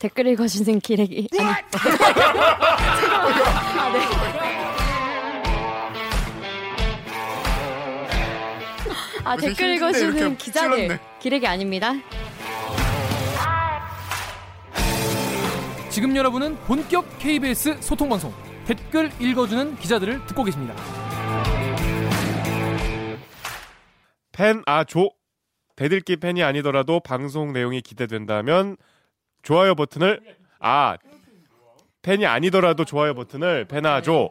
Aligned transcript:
댓글 0.00 0.26
읽어주는 0.28 0.80
기레기. 0.80 1.28
아니. 1.38 1.50
아, 9.22 9.36
네. 9.36 9.36
아, 9.36 9.36
댓글 9.36 9.74
힘든데 9.74 9.74
읽어주는 9.76 10.16
이렇게 10.16 10.36
기자들. 10.36 10.76
찔렀네. 10.76 11.00
기레기 11.20 11.46
아닙니다. 11.46 11.92
지금 15.90 16.16
여러분은 16.16 16.56
본격 16.60 17.18
KBS 17.18 17.82
소통 17.82 18.08
방송 18.08 18.32
댓글 18.64 19.10
읽어주는 19.20 19.76
기자들을 19.76 20.24
듣고 20.26 20.44
계십니다. 20.44 20.74
팬 24.32 24.62
아조 24.64 25.10
대들기 25.76 26.16
팬이 26.16 26.42
아니더라도 26.42 27.00
방송 27.00 27.52
내용이 27.52 27.82
기대된다면 27.82 28.78
좋아요 29.42 29.74
버튼을 29.74 30.20
아 30.58 30.96
팬이 32.02 32.26
아니더라도 32.26 32.84
좋아요 32.84 33.14
버튼을 33.14 33.66
팬아조 33.66 34.30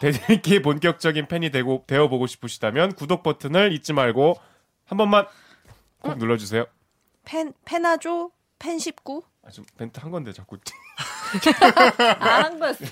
대들기 0.00 0.62
본격적인 0.62 1.28
팬이 1.28 1.50
되고 1.50 1.84
되어보고 1.86 2.26
싶으시다면 2.26 2.94
구독 2.94 3.22
버튼을 3.22 3.72
잊지 3.72 3.92
말고 3.92 4.36
한 4.86 4.98
번만 4.98 5.26
꼭 6.00 6.16
눌러주세요. 6.18 6.66
펜 7.24 7.52
페나조 7.64 8.32
펜 8.58 8.78
19. 8.78 9.22
아, 9.44 9.50
좀 9.50 9.64
멘트 9.78 10.00
한 10.00 10.10
건데 10.10 10.32
자꾸 10.32 10.58
아, 12.18 12.24
한 12.44 12.58
거였어. 12.58 12.84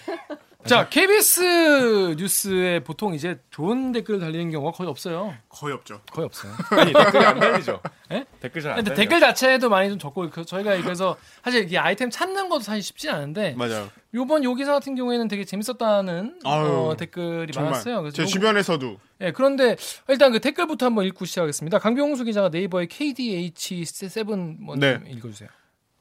자, 0.68 0.88
KBS 0.88 2.14
뉴스에 2.18 2.80
보통 2.84 3.14
이제 3.14 3.40
좋은 3.50 3.92
댓글 3.92 4.20
달리는 4.20 4.50
경우가 4.50 4.77
거의 4.77 4.88
없어요. 4.88 5.34
거의 5.48 5.74
없죠. 5.74 6.00
거의 6.12 6.27
없어요. 6.27 6.52
아니 6.70 6.92
댓글이 6.92 7.24
안 7.24 7.41
달리죠. 7.41 7.80
예? 8.12 8.24
댓글 8.41 8.62
잘안 8.62 8.84
달려. 8.84 8.94
댓글 8.96 9.20
자체도 9.20 9.68
많이 9.68 9.88
좀 9.88 9.98
적고 9.98 10.30
그 10.30 10.44
저희가 10.44 10.80
그래서 10.82 11.16
사실 11.42 11.70
이 11.72 11.77
아이템 11.77 12.10
찾는 12.10 12.48
것도 12.48 12.60
사실 12.60 12.82
쉽지 12.82 13.10
않은데 13.10 13.54
맞아요. 13.56 13.91
요번 14.14 14.44
요 14.44 14.54
기사 14.54 14.72
같은 14.72 14.94
경우에는 14.94 15.28
되게 15.28 15.44
재밌었다는 15.44 16.41
아유, 16.44 16.66
어, 16.91 16.96
댓글이 16.96 17.52
정말 17.52 17.72
많았어요. 17.72 18.00
그래서 18.02 18.16
제 18.16 18.22
요거- 18.24 18.28
주변에서도 18.28 19.00
예, 19.22 19.33
그런데 19.33 19.77
일단 20.08 20.30
그 20.33 20.39
댓글부터 20.41 20.86
한번 20.86 21.05
읽고 21.06 21.24
시작하겠습니다. 21.24 21.78
강병수 21.78 22.24
기자가 22.24 22.48
네이버의 22.50 22.86
KDH7 22.89 24.56
먼저 24.61 24.86
네. 24.86 25.00
읽어주세요. 25.11 25.48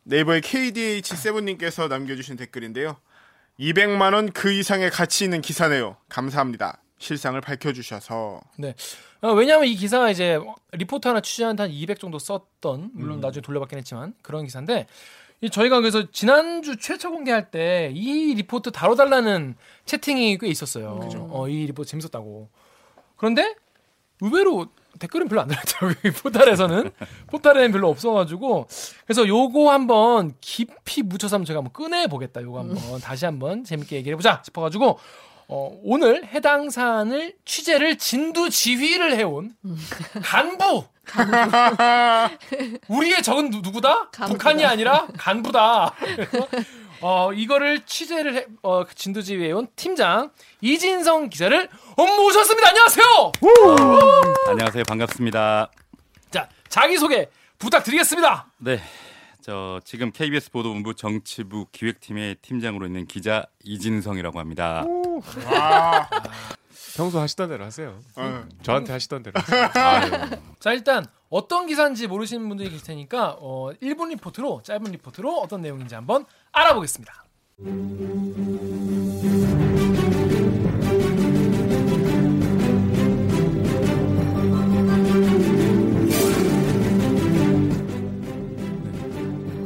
네이버의 0.03 0.41
KDH7님께서 0.41 1.87
남겨주신 1.89 2.37
댓글인데요. 2.37 2.97
200만 3.59 4.13
원 4.13 4.31
그 4.31 4.51
이상의 4.51 4.89
가치 4.91 5.23
있는 5.23 5.41
기사네요. 5.41 5.97
감사합니다. 6.09 6.79
실상을 6.99 7.39
밝혀주셔서 7.41 8.41
어, 9.21 9.31
왜냐하면 9.33 9.67
이 9.67 9.75
기사가 9.75 10.09
이제 10.09 10.39
리포트 10.71 11.09
하나 11.09 11.21
취재한 11.21 11.55
한200 11.55 11.99
정도 11.99 12.17
썼던 12.19 12.91
물론 12.93 13.17
음. 13.17 13.21
나중에 13.21 13.41
돌려받긴 13.41 13.77
했지만 13.79 14.13
그런 14.21 14.45
기사인데 14.45 14.87
이 15.41 15.49
저희가 15.51 15.79
그래서 15.81 16.09
지난주 16.11 16.77
최초 16.77 17.11
공개할 17.11 17.51
때 17.51 17.91
이 17.93 18.33
리포트 18.35 18.71
다뤄달라는 18.71 19.55
채팅이 19.85 20.39
꽤 20.39 20.47
있었어요. 20.47 20.99
어, 21.31 21.47
이 21.47 21.65
리포트 21.67 21.89
재밌었다고. 21.89 22.49
그런데 23.15 23.55
의외로 24.21 24.67
댓글은 24.99 25.27
별로 25.27 25.41
안 25.41 25.47
달렸더라고요. 25.47 25.95
이 26.05 26.11
포탈에서는 26.11 26.91
포탈에는 27.27 27.71
별로 27.71 27.89
없어가지고 27.89 28.67
그래서 29.05 29.27
요거 29.27 29.71
한번 29.71 30.33
깊이 30.41 31.01
묻혀서 31.03 31.35
한번 31.37 31.45
제가 31.45 31.57
한번 31.59 31.73
꺼내 31.73 32.07
보겠다. 32.07 32.41
요거 32.41 32.59
한번 32.59 32.99
다시 33.01 33.25
한번 33.25 33.63
재밌게 33.63 33.95
얘기해 33.97 34.15
보자 34.15 34.41
싶어가지고 34.45 34.99
어, 35.49 35.79
오늘 35.83 36.25
해당 36.25 36.69
사안을 36.69 37.35
취재를 37.45 37.97
진두 37.97 38.49
지휘를 38.49 39.15
해온 39.15 39.55
간부. 40.21 40.83
우리의 42.89 43.23
적은 43.23 43.49
누, 43.49 43.61
누구다? 43.61 44.09
간부다. 44.09 44.27
북한이 44.27 44.65
아니라 44.65 45.07
간부다. 45.17 45.93
어, 47.01 47.31
이거를 47.33 47.85
취재를 47.85 48.35
해, 48.35 48.45
어, 48.63 48.83
진두 48.95 49.23
지휘해온 49.23 49.67
팀장 49.75 50.31
이진성 50.61 51.29
기자를 51.29 51.69
모셨습니다. 51.97 52.69
안녕하세요. 52.69 53.05
안녕하세요. 54.49 54.83
반갑습니다. 54.87 55.71
자, 56.31 56.49
자기 56.69 56.97
소개 56.97 57.29
부탁드리겠습니다. 57.59 58.47
네. 58.57 58.79
저 59.41 59.79
지금 59.85 60.11
KBS 60.11 60.51
보도본부 60.51 60.93
정치부 60.95 61.67
기획팀의 61.71 62.35
팀장으로 62.41 62.85
있는 62.85 63.05
기자 63.05 63.45
이진성이라고 63.63 64.39
합니다. 64.39 64.83
평소 66.97 67.19
하시던 67.19 67.49
대로 67.49 67.63
하세요. 67.63 67.99
어, 68.15 68.43
저한테 68.63 68.91
하시던 68.91 69.21
대로. 69.21 69.39
하세요. 69.39 69.69
아유. 69.75 70.29
자, 70.59 70.73
일단 70.73 71.05
어떤 71.29 71.67
기사인지 71.67 72.07
모르시는 72.07 72.49
분들이 72.49 72.71
계실 72.71 72.85
테니까 72.85 73.37
어, 73.39 73.69
1분 73.81 74.09
리포트로 74.09 74.63
짧은 74.63 74.83
리포트로 74.91 75.37
어떤 75.37 75.61
내용인지 75.61 75.93
한번 75.93 76.25
알아보겠습니다. 76.51 77.23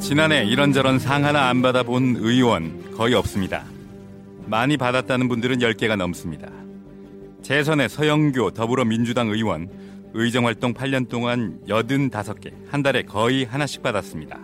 지난해 0.02 0.44
이런저런 0.44 1.00
상 1.00 1.24
하나 1.24 1.48
안 1.48 1.62
받아본 1.62 2.18
의원 2.20 2.92
거의 2.98 3.14
없습니다. 3.14 3.64
많이 4.48 4.76
받았다는 4.76 5.30
분들은 5.30 5.60
10개가 5.60 5.96
넘습니다. 5.96 6.61
재선의 7.42 7.90
서영교 7.90 8.52
더불어민주당 8.52 9.30
의원 9.30 9.68
의정활동 10.14 10.74
8년 10.74 11.10
동안 11.10 11.60
85개, 11.66 12.54
한 12.70 12.84
달에 12.84 13.02
거의 13.04 13.46
하나씩 13.46 13.82
받았습니다. 13.82 14.40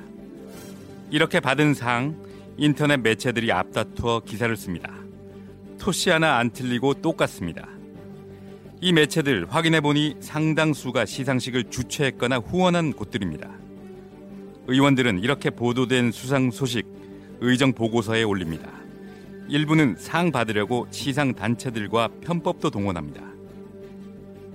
이렇게 1.12 1.40
받은 1.40 1.74
상 1.74 2.16
인터넷 2.58 2.98
매체들이 2.98 3.52
앞다투어 3.52 4.22
기사를 4.22 4.56
씁니다. 4.58 4.92
토시 5.78 6.10
하나 6.10 6.38
안 6.38 6.50
틀리고 6.50 6.96
똑같습니다. 6.96 7.68
이 8.82 8.92
매체들 8.94 9.46
확인해 9.48 9.80
보니 9.80 10.16
상당수가 10.20 11.06
시상식을 11.06 11.66
주최했거나 11.66 12.38
후원한 12.38 12.94
곳들입니다. 12.94 13.50
의원들은 14.68 15.20
이렇게 15.20 15.50
보도된 15.52 16.12
수상 16.12 16.50
소식 16.50 16.88
의정 17.42 17.74
보고서에 17.74 18.24
올립니다. 18.24 18.70
일부는 19.50 19.96
상 19.98 20.32
받으려고 20.32 20.88
시상 20.92 21.34
단체들과 21.34 22.10
편법도 22.22 22.70
동원합니다. 22.70 23.22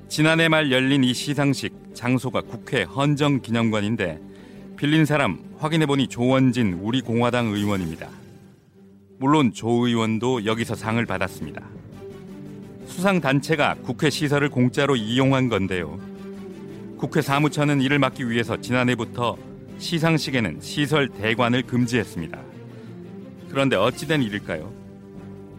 지난해 0.08 0.48
말 0.48 0.70
열린 0.70 1.04
이 1.04 1.14
시상식 1.14 1.94
장소가 1.94 2.42
국회 2.42 2.82
헌정기념관인데 2.82 4.20
빌린 4.76 5.06
사람 5.06 5.38
확인해 5.58 5.86
보니 5.86 6.08
조원진 6.08 6.80
우리 6.82 7.00
공화당 7.00 7.46
의원입니다. 7.46 8.08
물론 9.18 9.52
조 9.52 9.86
의원도 9.86 10.44
여기서 10.44 10.74
상을 10.74 11.04
받았습니다. 11.06 11.62
수상 12.86 13.20
단체가 13.20 13.76
국회 13.82 14.10
시설을 14.10 14.50
공짜로 14.50 14.96
이용한 14.96 15.48
건데요. 15.48 15.98
국회 16.98 17.22
사무처는 17.22 17.80
이를 17.80 17.98
막기 17.98 18.28
위해서 18.28 18.60
지난해부터 18.60 19.36
시상식에는 19.78 20.60
시설 20.60 21.08
대관을 21.08 21.62
금지했습니다. 21.62 22.38
그런데 23.48 23.76
어찌된 23.76 24.22
일일까요? 24.22 24.81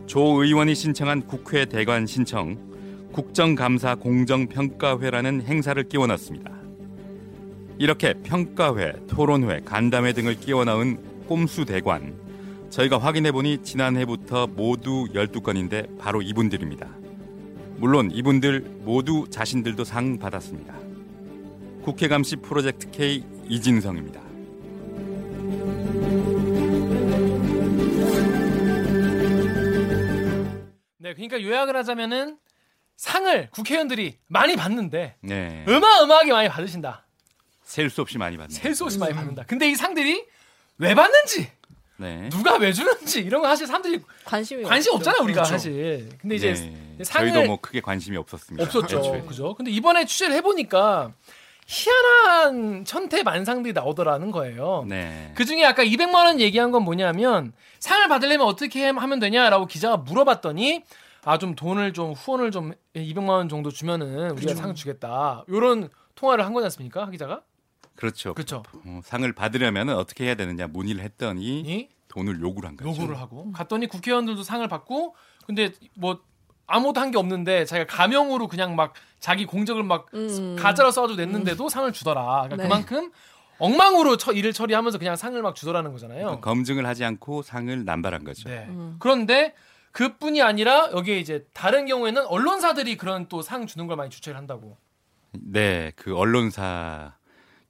조 0.06 0.44
의원이 0.44 0.76
신청한 0.76 1.28
국회 1.28 1.66
대관 1.66 2.06
신청 2.06 2.58
국정감사 3.14 3.96
공정평가회라는 3.96 5.44
행사를 5.44 5.82
끼워넣습니다. 5.84 6.52
이렇게 7.78 8.14
평가회, 8.24 8.94
토론회, 9.08 9.62
간담회 9.62 10.14
등을 10.14 10.40
끼워넣은 10.40 11.26
꼼수 11.28 11.66
대관. 11.66 12.16
저희가 12.70 12.98
확인해 12.98 13.32
보니 13.32 13.60
지난해부터 13.64 14.48
모두 14.48 15.08
12건인데 15.14 15.98
바로 15.98 16.22
이분들입니다. 16.22 16.88
물론 17.78 18.10
이분들 18.12 18.80
모두 18.84 19.26
자신들도 19.30 19.84
상 19.84 20.18
받았습니다. 20.18 20.74
국회 21.84 22.08
감시 22.08 22.36
프로젝트 22.38 22.90
K 22.92 23.24
이진성입니다. 23.48 24.33
네, 31.14 31.28
그러니까 31.28 31.42
요약을 31.42 31.76
하자면은 31.78 32.38
상을 32.96 33.50
국회의원들이 33.52 34.18
많이 34.28 34.56
받는데 34.56 35.16
네. 35.22 35.66
어마어마하게 35.68 36.32
많이 36.32 36.50
받으신다. 36.50 37.06
셀 37.64 37.90
수 37.90 38.02
없이 38.02 38.18
많이 38.18 38.38
받네요. 38.38 38.60
셀수 38.60 38.84
없이 38.84 38.98
많이 39.00 39.14
받는다. 39.14 39.44
근데 39.48 39.70
이 39.70 39.76
상들이 39.76 40.26
왜 40.78 40.94
받는지 40.94 41.50
네. 41.98 42.30
누가 42.30 42.56
왜 42.58 42.74
주는지 42.74 43.22
이런 43.22 43.42
거 43.42 43.48
사실 43.48 43.66
사람들이 43.68 44.02
관심이 44.26 44.64
관심 44.64 44.94
없잖아요 44.94 45.24
우리가 45.24 45.44
그렇죠. 45.44 45.52
사실. 45.52 46.10
근데 46.20 46.36
이제 46.36 46.54
네. 46.54 47.04
상을 47.04 47.32
저희도 47.32 47.48
뭐 47.48 47.60
크게 47.62 47.82
관심이 47.82 48.18
없었습니다. 48.18 48.64
없었죠. 48.66 49.00
애초에. 49.00 49.22
그죠? 49.22 49.56
근데 49.56 49.72
이번에 49.72 50.06
취재를 50.06 50.36
해보니까 50.36 51.14
희한한 51.66 52.86
천태만상들이 52.86 53.74
나오더라는 53.74 54.32
거예요. 54.32 54.86
네. 54.88 55.32
그 55.36 55.46
중에 55.46 55.64
아까 55.64 55.84
200만 55.84 56.14
원 56.26 56.40
얘기한 56.42 56.72
건 56.72 56.84
뭐냐면 56.84 57.54
상을 57.80 58.06
받으려면 58.08 58.48
어떻게 58.48 58.90
하면 58.90 59.20
되냐라고 59.20 59.66
기자가 59.66 59.98
물어봤더니 59.98 60.84
아 61.26 61.38
좀 61.38 61.56
돈을 61.56 61.94
좀 61.94 62.12
후원을 62.14 62.52
좀 62.52 62.74
200만 62.96 63.30
원 63.30 63.50
정도 63.50 63.72
주면은 63.72 64.32
우리가 64.32 64.56
상 64.56 64.76
주겠다. 64.76 65.44
요런 65.50 65.90
통화를 66.16 66.46
한 66.46 66.54
거지 66.54 66.66
않습니까? 66.66 67.06
하 67.06 67.10
기자가? 67.10 67.42
그렇죠. 67.96 68.34
그렇죠. 68.34 68.64
어, 68.86 69.00
상을 69.04 69.32
받으려면 69.34 69.90
어떻게 69.90 70.26
해야 70.26 70.36
되느냐 70.36 70.68
문의를 70.68 71.02
했더니 71.04 71.62
이 71.62 71.90
돈을 72.10 72.42
요구를 72.42 72.70
한 72.70 72.76
거죠. 72.78 72.90
요구를 72.90 73.18
하고 73.20 73.52
갔더니 73.52 73.88
국회의원들도 73.88 74.44
상을 74.44 74.68
받고 74.68 75.16
근데 75.46 75.72
뭐 75.96 76.20
아무도 76.68 77.00
한 77.02 77.12
게 77.12 77.18
없는데 77.18 77.66
자기가 77.66 77.94
가명으로 77.96 78.48
그냥 78.48 78.76
막 78.76 78.94
자기 79.20 79.46
공적을 79.46 79.84
막 79.84 80.08
음. 80.14 80.56
가짜로 80.58 80.92
써가지고 80.92 81.18
냈는데도 81.20 81.70
상을 81.70 81.92
주더라. 81.92 82.44
그러니까 82.48 82.56
네. 82.58 82.64
그만큼 82.64 83.12
엉망으로 83.60 84.18
처- 84.18 84.32
일을 84.34 84.52
처리하면서 84.54 84.98
그냥 84.98 85.16
상을 85.16 85.40
막 85.42 85.56
주더라는 85.56 85.92
거잖아요. 85.92 86.20
그러니까 86.22 86.42
검증을 86.42 86.86
하지 86.86 87.06
않고 87.06 87.44
상을 87.44 87.86
남발한 87.86 88.24
거죠. 88.24 88.50
네. 88.50 88.66
음. 88.70 88.96
그런데 89.00 89.54
그뿐이 89.94 90.42
아니라 90.42 90.90
여기에 90.92 91.20
이제 91.20 91.46
다른 91.54 91.86
경우에는 91.86 92.26
언론사들이 92.26 92.98
그런 92.98 93.28
또 93.30 93.42
상 93.42 93.66
주는 93.68 93.88
걸 93.88 93.96
많이 93.96 94.10
주최를 94.10 94.38
한다고. 94.38 94.78
네, 95.32 95.92
그 95.96 96.16
언론사 96.16 97.16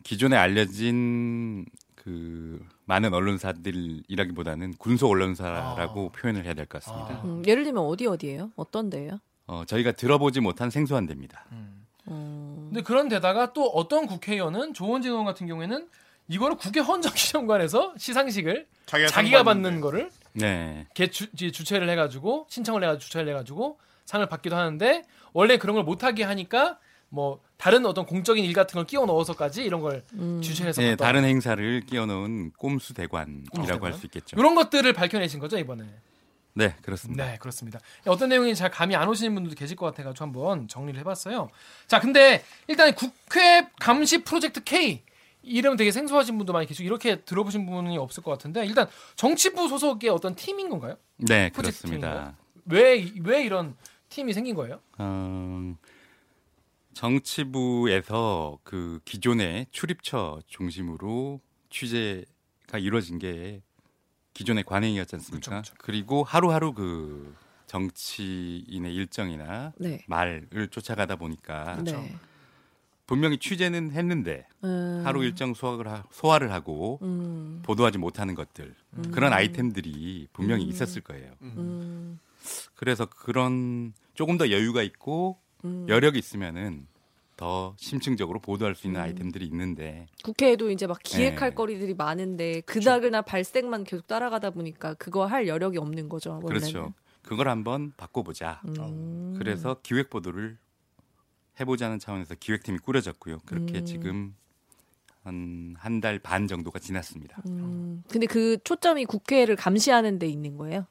기존에 0.03 0.35
알려진 0.35 1.65
그 1.95 2.65
많은 2.85 3.13
언론사들이라기보다는 3.13 4.73
군소 4.77 5.07
언론사라고 5.07 6.09
표현을 6.11 6.43
해야 6.45 6.53
될 6.53 6.65
것 6.65 6.83
같습니다. 6.83 7.13
아. 7.19 7.21
음, 7.23 7.43
예를 7.45 7.63
들면 7.63 7.83
어디 7.83 8.07
어디예요? 8.07 8.51
어떤 8.55 8.89
데예요? 8.89 9.19
어, 9.47 9.63
저희가 9.65 9.91
들어보지 9.93 10.39
못한 10.41 10.69
생소한 10.69 11.05
데입니다. 11.05 11.45
어, 12.05 12.65
근데 12.69 12.81
그런 12.81 13.07
데다가 13.07 13.53
또 13.53 13.65
어떤 13.69 14.07
국회의원은 14.07 14.73
조원진 14.73 15.11
의원 15.11 15.25
같은 15.25 15.47
경우에는 15.47 15.87
이거를 16.27 16.57
국회 16.57 16.79
헌정기념관에서 16.79 17.93
시상식을 17.97 18.67
자기가, 18.85 19.09
자기가 19.09 19.37
상 19.39 19.45
받는. 19.45 19.81
거를 19.81 20.09
네, 20.33 20.87
개 20.93 21.07
주, 21.07 21.27
이제 21.33 21.51
주최를 21.51 21.89
해가지고 21.89 22.47
신청을 22.49 22.83
해가지고 22.83 22.99
주최를 22.99 23.29
해가지고 23.29 23.79
상을 24.05 24.25
받기도 24.27 24.55
하는데 24.55 25.03
원래 25.33 25.57
그런 25.57 25.75
걸 25.75 25.83
못하게 25.83 26.23
하니까 26.23 26.79
뭐 27.09 27.41
다른 27.57 27.85
어떤 27.85 28.05
공적인 28.05 28.43
일 28.43 28.53
같은 28.53 28.75
걸 28.75 28.85
끼워 28.85 29.05
넣어서까지 29.05 29.63
이런 29.63 29.81
걸 29.81 30.03
음. 30.13 30.41
주최해서 30.41 30.81
네, 30.81 30.95
다른 30.95 31.23
행사를 31.23 31.81
끼워놓은 31.81 32.51
꼼수 32.57 32.93
대관이라고 32.93 33.65
대관? 33.65 33.91
할수 33.93 34.07
있겠죠. 34.07 34.35
이런 34.37 34.55
것들을 34.55 34.91
밝혀내신 34.93 35.39
거죠 35.39 35.57
이번에. 35.57 35.83
네, 36.55 36.75
그렇습니다. 36.81 37.25
네, 37.25 37.37
그렇습니다. 37.37 37.79
어떤 38.05 38.29
내용인지 38.29 38.59
잘 38.59 38.69
감이 38.69 38.95
안 38.95 39.07
오시는 39.07 39.33
분들도 39.33 39.55
계실 39.55 39.75
것 39.75 39.87
같아가지고 39.87 40.23
한번 40.23 40.67
정리를 40.67 40.99
해봤어요. 40.99 41.49
자, 41.87 41.99
근데 41.99 42.43
일단 42.67 42.93
국회 42.93 43.67
감시 43.79 44.23
프로젝트 44.23 44.63
K 44.63 45.03
이름 45.43 45.75
되게 45.75 45.91
생소하신 45.91 46.37
분도 46.37 46.53
많이 46.53 46.65
계시고 46.65 46.85
이렇게 46.85 47.21
들어보신 47.21 47.65
분이 47.65 47.97
없을 47.97 48.23
것 48.23 48.31
같은데 48.31 48.65
일단 48.65 48.87
정치부 49.15 49.67
소속의 49.67 50.09
어떤 50.09 50.35
팀인 50.35 50.69
건가요? 50.69 50.95
네, 51.17 51.49
그렇습니다. 51.49 52.35
왜왜 52.65 53.43
이런 53.43 53.75
팀이 54.09 54.33
생긴 54.33 54.55
거예요? 54.55 54.79
어, 54.97 55.75
정치부에서 56.93 58.59
그 58.63 58.99
기존의 59.05 59.67
출입처 59.71 60.39
중심으로 60.47 61.41
취재가 61.69 62.77
이루어진 62.79 63.19
게 63.19 63.61
기존의 64.33 64.63
관행이었지 64.63 65.15
않습니까? 65.17 65.61
그쵸, 65.61 65.73
그쵸. 65.73 65.83
그리고 65.83 66.23
하루하루 66.23 66.73
그 66.73 67.35
정치인의 67.67 68.93
일정이나 68.93 69.73
네. 69.77 70.03
말을 70.07 70.67
쫓아가다 70.69 71.15
보니까 71.15 71.81
네. 71.83 72.15
분명히 73.13 73.37
취재는 73.37 73.91
했는데 73.91 74.47
음, 74.63 75.03
하루 75.05 75.23
일정 75.23 75.53
소화를, 75.53 75.91
하, 75.91 76.03
소화를 76.09 76.51
하고 76.51 76.97
음, 77.03 77.59
보도하지 77.63 77.99
못하는 77.99 78.33
것들 78.33 78.73
그런 79.11 79.33
아이템들이 79.33 80.27
분명히 80.33 80.63
있었을 80.63 81.03
거예요. 81.03 81.31
음, 81.43 82.17
그래서 82.73 83.05
그런 83.05 83.93
조금 84.15 84.39
더 84.39 84.49
여유가 84.49 84.81
있고 84.81 85.37
음. 85.63 85.85
여력이 85.87 86.17
있으면은 86.17 86.87
더 87.37 87.75
심층적으로 87.77 88.39
보도할 88.39 88.73
수 88.73 88.87
있는 88.87 88.99
아이템들이 88.99 89.45
있는데 89.45 90.07
국회에도 90.23 90.71
이제 90.71 90.87
막 90.87 90.97
기획할 91.03 91.51
네. 91.51 91.55
거리들이 91.55 91.93
많은데 91.93 92.61
그닥이나 92.61 93.21
발색만 93.21 93.83
계속 93.83 94.07
따라가다 94.07 94.49
보니까 94.49 94.95
그거 94.95 95.27
할 95.27 95.47
여력이 95.47 95.77
없는 95.77 96.09
거죠. 96.09 96.39
원래는. 96.41 96.59
그렇죠. 96.59 96.93
그걸 97.21 97.47
한번 97.47 97.93
바꿔보자. 97.95 98.61
음. 98.65 99.35
그래서 99.37 99.77
기획 99.83 100.09
보도를 100.09 100.57
해보자는 101.59 101.99
차원에서 101.99 102.35
기획팀이 102.35 102.79
꾸려졌고요. 102.79 103.39
그렇게 103.45 103.79
음. 103.79 103.85
지금 103.85 104.35
한 105.23 105.75
한 105.77 106.01
달 106.01 106.19
반 106.19 106.47
정도가 106.47 106.79
지났습니다. 106.79 107.41
음, 107.47 108.03
근데 108.09 108.25
그 108.27 108.57
초점이 108.63 109.05
국회를 109.05 109.55
감시하는 109.55 110.19
데 110.19 110.27
있는 110.27 110.57
거예요? 110.57 110.85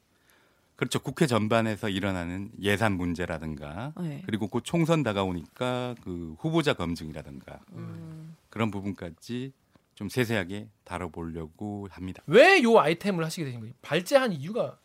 그렇죠. 0.75 0.99
국회 0.99 1.27
전반에서 1.27 1.87
일어나는 1.87 2.49
예산 2.59 2.93
문제라든가 2.97 3.93
네. 3.99 4.23
그리고 4.25 4.47
곧 4.47 4.61
총선 4.65 5.03
다가오니까 5.03 5.95
그 6.03 6.35
후보자 6.39 6.73
검증이라든가 6.73 7.59
음. 7.73 8.35
그런 8.49 8.71
부분까지 8.71 9.53
좀 9.95 10.09
세세하게 10.09 10.67
다뤄보려고 10.83 11.87
합니다. 11.91 12.23
왜 12.25 12.63
요 12.63 12.79
아이템을 12.79 13.23
하시게 13.23 13.45
되신 13.45 13.59
거예요? 13.59 13.75
발제한 13.83 14.33
이유가 14.33 14.79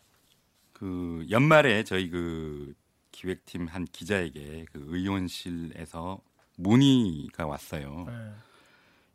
그 0.74 1.26
연말에 1.30 1.84
저희 1.84 2.10
그 2.10 2.74
기획팀 3.22 3.66
한 3.66 3.84
기자에게 3.84 4.66
그 4.72 4.84
의원실에서 4.86 6.20
문의가 6.56 7.46
왔어요. 7.46 8.04
네. 8.06 8.32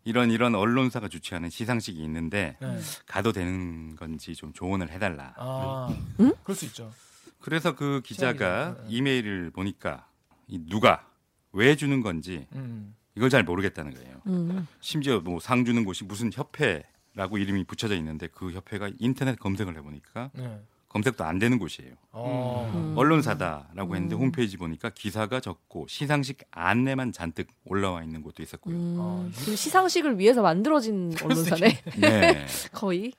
이런 0.04 0.30
이런 0.30 0.56
언론사가 0.56 1.08
주최하는 1.08 1.50
시상식이 1.50 2.04
있는데 2.04 2.58
네. 2.60 2.80
가도 3.08 3.32
되는 3.32 3.96
건지 3.96 4.36
좀 4.36 4.52
조언을 4.52 4.90
해달라. 4.92 5.34
아, 5.38 5.88
그럴 6.18 6.54
수 6.56 6.66
있죠. 6.66 6.92
그래서 7.40 7.76
그 7.76 8.02
기자가 8.04 8.74
기자, 8.74 8.84
네. 8.84 8.88
이메일을 8.90 9.52
보니까 9.52 10.06
이 10.48 10.60
누가 10.68 11.08
왜 11.54 11.78
주는 11.78 12.02
건지 12.02 12.46
음. 12.56 12.94
이걸 13.16 13.30
잘 13.30 13.44
모르겠다는 13.44 13.94
거예요. 13.94 14.22
음. 14.28 14.68
심지어 14.82 15.22
뭐 15.22 15.40
상 15.40 15.64
주는 15.64 15.86
곳이 15.86 16.04
무슨 16.04 16.30
협회라고 16.34 17.38
이름이 17.38 17.64
붙여져 17.64 17.96
있는데 17.96 18.28
그 18.28 18.52
협회가 18.52 18.90
인터넷 19.00 19.40
검색을 19.40 19.78
해보니까 19.78 20.32
네. 20.34 20.62
검색도 20.94 21.24
안 21.24 21.40
되는 21.40 21.58
곳이에요. 21.58 21.96
어. 22.12 22.72
음. 22.74 22.94
언론사다라고 22.96 23.96
했는데 23.96 24.16
홈페이지 24.16 24.58
보니까 24.58 24.92
기사가 24.92 25.40
적고 25.40 25.88
시상식 25.90 26.44
안내만 26.52 27.12
잔뜩 27.12 27.48
올라와 27.66 28.04
있는 28.04 28.22
곳도 28.22 28.44
있었고요. 28.44 28.76
음, 28.76 28.98
아, 29.00 29.30
그 29.44 29.56
시상식을 29.56 30.20
위해서 30.20 30.44
만들어진 30.44 31.12
언론사네 31.22 31.82
네, 32.00 32.46
거의. 32.72 33.12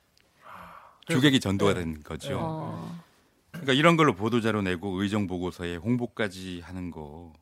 주객이 1.07 1.41
전도가 1.41 1.73
된 1.73 2.01
거죠. 2.01 2.37
어. 2.39 2.99
그러니까 3.51 3.73
이런 3.73 3.97
걸로 3.97 4.15
보도자료 4.15 4.61
내고 4.61 5.01
의정 5.01 5.27
보고서에 5.27 5.75
홍보까지 5.75 6.61
하는 6.61 6.91
거 6.91 7.33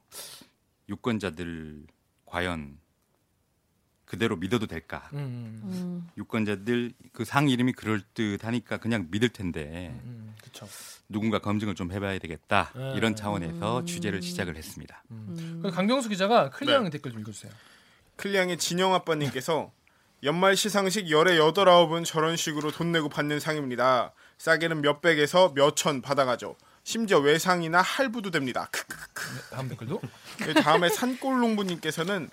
유권자들 0.90 1.86
과연 2.26 2.80
그대로 4.14 4.36
믿어도 4.36 4.68
될까? 4.68 5.10
음. 5.14 5.62
음. 5.64 6.08
유권자들 6.20 6.94
그 7.14 7.26
상 7.26 7.50
이름이 7.50 7.74
그럴 7.74 8.00
듯하니까 8.14 8.78
그냥 8.78 9.08
믿을 9.10 9.30
텐데 9.30 9.92
음. 10.06 10.36
그렇죠. 10.40 10.68
누군가 11.10 11.40
검증을 11.40 11.74
좀 11.74 11.92
해봐야 11.92 12.20
되겠다 12.20 12.72
네. 12.76 12.94
이런 12.96 13.16
차원에서 13.16 13.80
음. 13.80 13.86
취재를 13.88 14.22
시작을 14.22 14.56
했습니다. 14.56 15.04
그 15.64 15.72
강경수 15.72 16.10
기자가 16.10 16.52
클리앙 16.52 16.84
네. 16.86 16.90
댓글 16.92 17.12
좀 17.12 17.22
읽어주세요. 17.22 17.52
클리앙의 18.18 18.58
진영 18.58 18.94
아빠님께서 18.94 19.72
연말 20.22 20.56
시상식 20.56 21.10
열에 21.10 21.40
여덟 21.40 21.68
아홉은 21.68 22.04
저런 22.04 22.36
식으로 22.36 22.70
돈 22.72 22.92
내고 22.92 23.10
받는 23.10 23.40
상입니다. 23.40 24.14
싸게는 24.38 24.82
몇백에서 24.82 25.54
몇 25.56 25.74
천 25.76 26.04
받아가죠. 26.04 26.56
심지어 26.84 27.18
외상이나 27.18 27.82
할부도 27.82 28.30
됩니다. 28.30 28.68
크크크. 28.72 29.50
다음 29.56 29.70
댓글도. 29.70 30.02
그 30.38 30.54
다음에 30.54 30.90
산골농부님께서는 30.90 32.30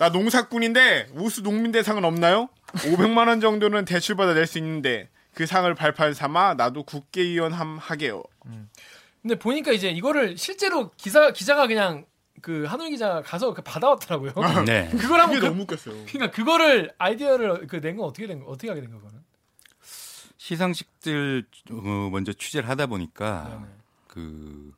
나 0.00 0.08
농사꾼인데 0.08 1.10
우수 1.12 1.42
농민 1.42 1.72
대상은 1.72 2.06
없나요? 2.06 2.48
500만 2.72 3.28
원 3.28 3.38
정도는 3.42 3.84
대출 3.84 4.16
받아 4.16 4.32
낼 4.32 4.46
수 4.46 4.56
있는데 4.56 5.10
그 5.34 5.44
상을 5.44 5.72
발판 5.74 6.14
삼아 6.14 6.54
나도 6.54 6.84
국회의원 6.84 7.52
함 7.52 7.76
하게요. 7.76 8.22
근데 9.20 9.38
보니까 9.38 9.72
이제 9.72 9.90
이거를 9.90 10.38
실제로 10.38 10.90
기사 10.96 11.30
기자가 11.32 11.66
그냥 11.66 12.06
그 12.40 12.64
한울 12.64 12.88
기자가 12.88 13.20
가서 13.20 13.52
그 13.52 13.60
받아왔더라고요. 13.60 14.32
네. 14.64 14.88
그걸 14.96 15.20
한번 15.20 15.38
그, 15.40 15.44
너무 15.44 15.62
웃겼어요. 15.64 16.06
그러니까 16.06 16.30
그거를 16.30 16.90
아이디어를 16.96 17.66
그 17.66 17.76
낸 17.80 17.98
건 17.98 18.06
어떻게 18.06 18.26
된 18.26 18.40
거? 18.40 18.46
어떻게 18.46 18.70
하게 18.70 18.80
된 18.80 18.90
거는? 18.90 19.20
시상식들 20.38 21.44
어, 21.72 22.08
먼저 22.10 22.32
취재를 22.32 22.66
하다 22.70 22.86
보니까 22.86 23.48
네네. 23.50 23.66
그 24.06 24.72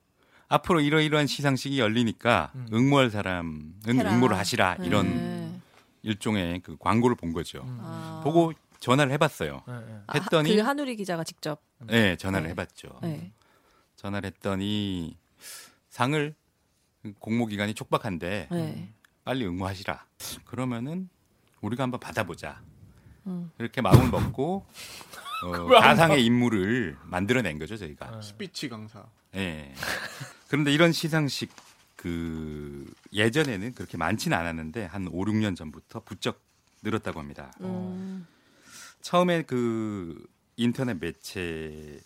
앞으로 0.53 0.81
이러이러한 0.81 1.27
시상식이 1.27 1.81
열리니까 1.81 2.51
음. 2.55 2.67
응모할 2.73 3.11
사람은 3.11 3.75
해라. 3.89 4.13
응모를 4.15 4.37
하시라 4.37 4.77
이런 4.83 5.07
네. 5.17 5.61
일종의 6.03 6.61
그 6.61 6.77
광고를 6.79 7.17
본 7.17 7.33
거죠. 7.33 7.63
음. 7.63 7.79
아. 7.81 8.21
보고 8.23 8.53
전화를 8.81 9.13
해봤어요. 9.13 9.63
네, 9.67 9.73
네. 9.73 10.01
아, 10.07 10.13
했더니- 10.19 10.55
그 10.57 10.61
한우리 10.61 10.97
기자가 10.97 11.25
직접. 11.25 11.63
네, 11.79 12.17
전화를 12.17 12.45
네. 12.49 12.51
해봤죠. 12.51 12.99
네. 13.03 13.33
전화를 13.97 14.27
했더니 14.27 15.17
상을 15.89 16.35
공모 17.19 17.47
기간이 17.47 17.73
촉박한데 17.75 18.49
네. 18.51 18.93
빨리 19.25 19.47
응모하시라. 19.47 20.05
그러면은 20.45 21.09
우리가 21.63 21.85
한번 21.85 21.99
받아보자. 22.01 22.61
음. 23.27 23.51
이렇게 23.59 23.81
마음을 23.81 24.11
먹고 24.11 24.67
어, 25.47 25.53
한번 25.55 25.81
가상의 25.81 26.25
인물을 26.27 26.99
만들어낸 27.05 27.59
거죠 27.59 27.77
저희가. 27.79 28.21
스피치 28.21 28.69
강사. 28.69 29.07
예. 29.37 29.73
그런데 30.53 30.71
이런 30.71 30.93
시상식 30.93 31.51
그 31.97 32.85
예전에는 33.11 33.73
그렇게 33.73 33.97
많지는 33.97 34.37
않았는데 34.37 34.85
한 34.85 35.09
5, 35.11 35.25
6년 35.25 35.57
전부터 35.57 36.01
부쩍 36.01 36.43
늘었다고 36.83 37.19
합니다. 37.19 37.51
음. 37.63 38.27
처음에 39.01 39.45
그 39.45 40.23
인터넷 40.57 40.99
매체를 41.01 42.03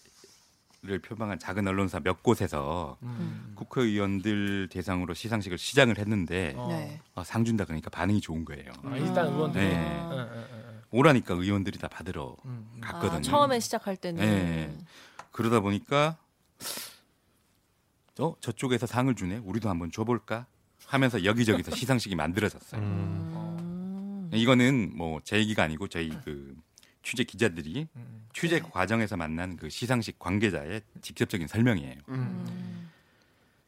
표방한 1.03 1.41
작은 1.41 1.67
언론사 1.67 1.99
몇 1.99 2.23
곳에서 2.23 2.97
음. 3.03 3.51
국회의원들 3.57 4.69
대상으로 4.71 5.13
시상식을 5.15 5.59
시작을 5.59 5.99
했는데 5.99 6.55
어. 6.57 6.69
네. 6.69 7.01
아, 7.17 7.25
상 7.25 7.45
준다 7.45 7.65
그러니까 7.65 7.91
반응이 7.91 8.21
좋은 8.21 8.45
거예요. 8.45 8.71
아, 8.85 8.97
일단 8.97 9.27
의원들이. 9.27 9.65
네. 9.65 10.01
응. 10.13 10.83
오라니까 10.93 11.35
의원들이 11.35 11.81
다 11.81 11.89
받으러 11.89 12.37
음, 12.45 12.71
음. 12.75 12.81
갔거든요. 12.81 13.19
아, 13.19 13.23
처음에 13.23 13.59
시작할 13.59 13.97
때는 13.97 14.25
네. 14.25 14.79
그러다 15.33 15.59
보니까 15.59 16.17
어 18.19 18.35
저쪽에서 18.41 18.87
상을 18.87 19.15
주네 19.15 19.39
우리도 19.39 19.69
한번 19.69 19.91
줘볼까 19.93 20.47
하면서 20.87 21.25
여기저기서 21.25 21.71
시상식이 21.77 22.15
만들어졌어요. 22.15 22.81
음. 22.81 24.31
이거는 24.33 24.93
뭐 24.97 25.21
제 25.25 25.39
얘기가 25.39 25.63
아니고 25.63 25.89
저희 25.89 26.11
그 26.25 26.57
취재 27.03 27.25
기자들이 27.25 27.87
음. 27.95 28.27
취재 28.33 28.61
과정에서 28.61 29.17
만난 29.17 29.57
그 29.57 29.69
시상식 29.71 30.19
관계자의 30.19 30.83
직접적인 31.03 31.47
설명이에요. 31.47 32.01
음. 32.09 32.91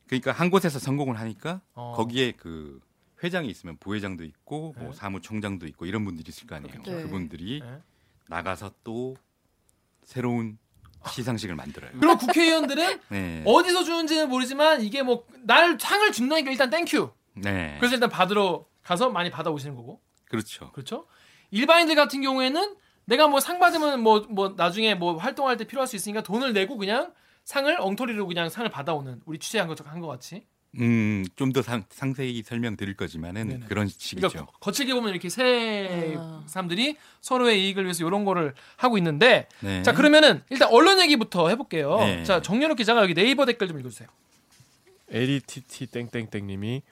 그러니까 0.07 0.33
한 0.33 0.51
곳에서 0.51 0.79
성공을 0.79 1.19
하니까 1.21 1.61
어. 1.75 1.95
거기에 1.97 2.33
그 2.33 2.81
회장이 3.23 3.49
있으면 3.49 3.77
부회장도 3.79 4.25
있고 4.25 4.75
뭐 4.79 4.91
네. 4.91 4.97
사무총장도 4.97 5.67
있고 5.69 5.87
이런 5.87 6.05
분들이 6.05 6.29
있을 6.29 6.47
거 6.47 6.55
아니에요. 6.57 6.83
네. 6.83 7.03
그분들이 7.03 7.61
네. 7.63 7.81
나가서 8.29 8.73
또 8.85 9.17
새로운 10.05 10.59
시상식을 11.07 11.55
만들어요. 11.55 11.93
그리고 11.99 12.17
국회의원들은 12.17 13.01
네. 13.09 13.43
어디서 13.47 13.85
주는지는 13.85 14.29
모르지만 14.29 14.83
이게 14.83 15.03
뭐 15.03 15.25
날 15.45 15.79
상을 15.81 16.13
준다니까 16.13 16.51
일단 16.51 16.69
thank 16.69 16.92
you. 16.92 17.11
네. 17.37 17.77
그래서 17.79 17.95
일단 17.95 18.11
받으러 18.11 18.67
가서 18.83 19.09
많이 19.11 19.31
받아오시는 19.31 19.75
거고. 19.77 20.01
그렇죠. 20.29 20.71
그렇죠? 20.73 21.07
일반인들 21.51 21.95
같은 21.95 22.21
경우에는 22.21 22.77
내가 23.07 23.29
뭐 23.29 23.41
상 23.41 23.59
받으면 23.59 24.03
뭐 24.03 24.27
뭐 24.29 24.55
나중에 24.57 24.95
뭐 24.95 25.17
활동할 25.17 25.57
때 25.57 25.65
필요할 25.65 25.87
수 25.87 25.97
있으니까 25.97 26.23
돈을 26.23 26.53
내고 26.53 26.77
그냥 26.77 27.15
상을 27.45 27.75
엉터리로 27.81 28.27
그냥 28.27 28.51
상을 28.51 28.69
받아오는 28.69 29.23
우리 29.25 29.39
취재한 29.39 29.69
것한 29.69 30.01
것 30.01 30.07
같이. 30.09 30.47
음, 30.81 31.25
좀 31.37 31.53
더 31.53 31.63
상세히 31.63 32.43
설명드릴 32.43 32.95
거지만은 32.95 33.49
네네. 33.49 33.67
그런 33.69 33.89
식이죠. 33.89 34.29
그러니까 34.29 34.53
거칠게 34.61 34.93
보면 34.93 35.11
이렇게 35.11 35.29
세 35.31 36.15
아. 36.19 36.43
사람들이 36.47 36.97
서로의 37.23 37.65
이익을 37.67 37.85
위해서 37.85 38.07
이런 38.07 38.25
거를 38.25 38.55
하고 38.77 38.99
있는데 38.99 39.49
네. 39.61 39.83
자 39.83 39.93
그러면은 39.93 40.43
일단 40.51 40.69
언론 40.71 41.01
얘기부터 41.01 41.49
해볼게요. 41.49 41.99
네. 42.01 42.23
자 42.23 42.43
정연욱 42.43 42.77
기자가 42.77 43.03
여기 43.03 43.15
네이버 43.15 43.47
댓글 43.47 43.67
좀 43.67 43.79
읽어주세요. 43.81 44.09
LETT 45.11 45.87
땡땡땡님이 45.87 46.83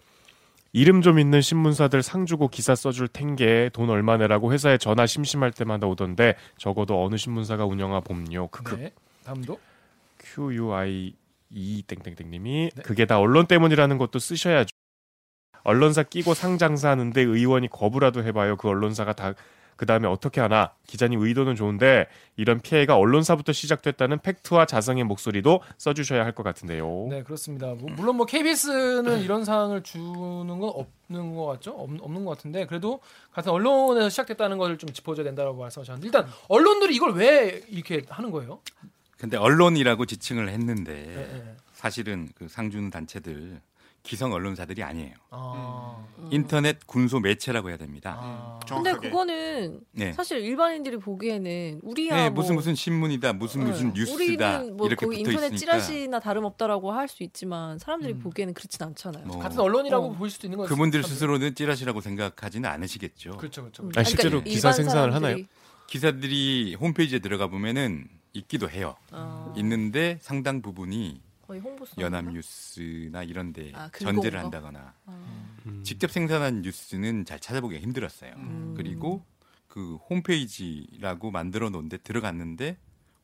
이름 0.73 1.03
좀 1.03 1.19
있는 1.19 1.41
신문사들 1.41 2.03
상 2.03 2.27
주고 2.27 2.49
기사 2.49 2.75
써줄 2.75 3.09
텐게 3.09 3.71
돈 3.73 3.89
얼마 3.91 4.17
내라고 4.17 4.53
회사에 4.53 4.79
전화 4.79 5.07
심심할 5.07 5.51
때마다 5.53 5.87
오던데 5.87 6.35
적어도 6.59 7.05
어느 7.05 7.17
신문사가 7.17 7.67
운영하 7.67 8.01
봄요. 8.01 8.49
크크. 8.49 8.75
네. 8.77 8.93
다음도 9.25 9.59
QUI 10.19 11.15
이 11.57 11.83
땡땡땡님이 11.87 12.71
네. 12.75 12.83
그게 12.83 13.07
다 13.07 13.19
언론 13.19 13.47
때문이라는 13.47 13.97
것도 13.99 14.19
쓰셔야죠. 14.19 14.69
언론사 15.65 16.03
끼고 16.03 16.35
상 16.35 16.59
장사하는데 16.59 17.21
의원이 17.21 17.69
거부라도 17.69 18.23
해봐요. 18.23 18.57
그 18.57 18.69
언론사가 18.69 19.15
다 19.15 19.35
그 19.77 19.85
다음에 19.85 20.09
어떻게 20.09 20.41
하나? 20.41 20.73
기자님 20.87 21.21
의도는 21.21 21.55
좋은데 21.55 22.07
이런 22.37 22.61
피해가 22.61 22.97
언론사부터 22.97 23.53
시작됐다는 23.53 24.19
팩트와 24.21 24.65
자성의 24.65 25.05
목소리도 25.05 25.61
써주셔야 25.77 26.25
할 26.25 26.37
것 26.37 26.43
같은데요. 26.43 27.07
네 27.09 27.23
그렇습니다. 27.23 27.69
뭐, 27.69 27.89
물론 27.97 28.17
뭐 28.17 28.27
KBS는 28.27 29.23
이런 29.23 29.45
상을 29.45 29.81
주는 29.83 30.59
건 30.59 30.87
없는 31.09 31.35
것 31.35 31.47
같죠? 31.47 31.71
없, 31.71 31.89
없는 32.01 32.27
것 32.27 32.33
같은데 32.33 32.67
그래도 32.67 33.01
같은 33.33 33.53
언론에서 33.53 34.11
시작됐다는 34.11 34.59
걸좀 34.59 34.91
짚어줘야 34.91 35.25
된다고 35.25 35.55
말씀하셨는데 35.59 36.07
일단 36.07 36.27
언론들이 36.49 36.95
이걸 36.95 37.15
왜 37.15 37.63
이렇게 37.69 38.03
하는 38.09 38.31
거예요? 38.31 38.61
근데 39.19 39.37
언론이라고 39.37 40.05
지칭을 40.07 40.49
했는데 40.51 40.93
네, 40.93 41.15
네. 41.15 41.57
사실은 41.73 42.29
그상 42.35 42.71
주는 42.71 42.91
단체들 42.91 43.61
기성 44.03 44.33
언론사들이 44.33 44.85
아니에요. 44.85 45.15
아, 45.31 45.97
인터넷 46.31 46.87
군소 46.87 47.19
매체라고 47.19 47.71
해야 47.71 47.77
됩니다. 47.77 48.17
아. 48.21 48.61
근데 48.69 48.91
정확하게. 48.91 49.09
그거는 49.11 49.81
네. 49.91 50.13
사실 50.13 50.39
일반인들이 50.43 50.99
보기에는 50.99 51.81
우리야 51.83 52.15
네, 52.15 52.31
뭐 52.31 52.43
무슨 52.43 52.55
무슨 52.55 52.75
신문이다, 52.77 53.33
무슨 53.33 53.65
무슨 53.65 53.93
네. 53.93 54.01
뉴스다 54.01 54.15
우리는 54.61 54.77
뭐 54.77 54.87
이렇게 54.87 55.07
붙어 55.07 55.19
인터넷 55.19 55.47
있으니까 55.55 55.57
찌라시나 55.81 56.21
다름없다라고 56.21 56.93
할 56.93 57.09
수 57.09 57.25
있지만 57.25 57.79
사람들이 57.81 58.13
음. 58.13 58.19
보기에는 58.21 58.55
그렇진 58.55 58.81
않잖아요. 58.85 59.27
뭐 59.27 59.39
같은 59.39 59.59
언론이라고 59.59 60.07
어. 60.07 60.13
보일 60.13 60.31
수도 60.31 60.47
있는 60.47 60.59
거죠. 60.59 60.69
그분들 60.69 61.03
스스로는 61.03 61.55
찌라시라고 61.57 62.01
생각하지는 62.01 62.69
않으시겠죠. 62.71 63.39
그렇죠, 63.39 63.63
그렇죠. 63.63 63.83
음. 63.83 63.89
그렇죠. 63.89 63.99
아니, 64.01 64.09
실제로 64.09 64.31
그러니까 64.39 64.51
기사 64.51 64.71
생산을 64.73 65.11
사람들이- 65.11 65.15
하나요? 65.15 65.37
기사들이 65.89 66.77
홈페이지에 66.81 67.19
들어가 67.21 67.47
보면은 67.49 68.07
있기도 68.37 68.69
해요. 68.69 68.97
어, 69.13 69.53
있는데 69.57 70.19
상당 70.21 70.63
부분이 70.63 71.21
연합뉴스나 71.99 73.23
이런데 73.23 73.73
아, 73.75 73.89
전제를 73.91 74.39
거? 74.39 74.45
한다거나 74.45 74.95
음. 75.09 75.83
직접 75.85 76.11
생산한 76.11 76.63
뉴스는 76.63 77.25
잘 77.25 77.39
찾아보기가 77.39 77.81
힘들었어요. 77.81 78.33
음. 78.37 78.75
그리고 78.77 79.25
그 79.69 79.97
홈페이지라고 80.11 81.31
만들어 81.31 81.71
놓은데 81.71 81.99
들어갔는데 81.99 82.77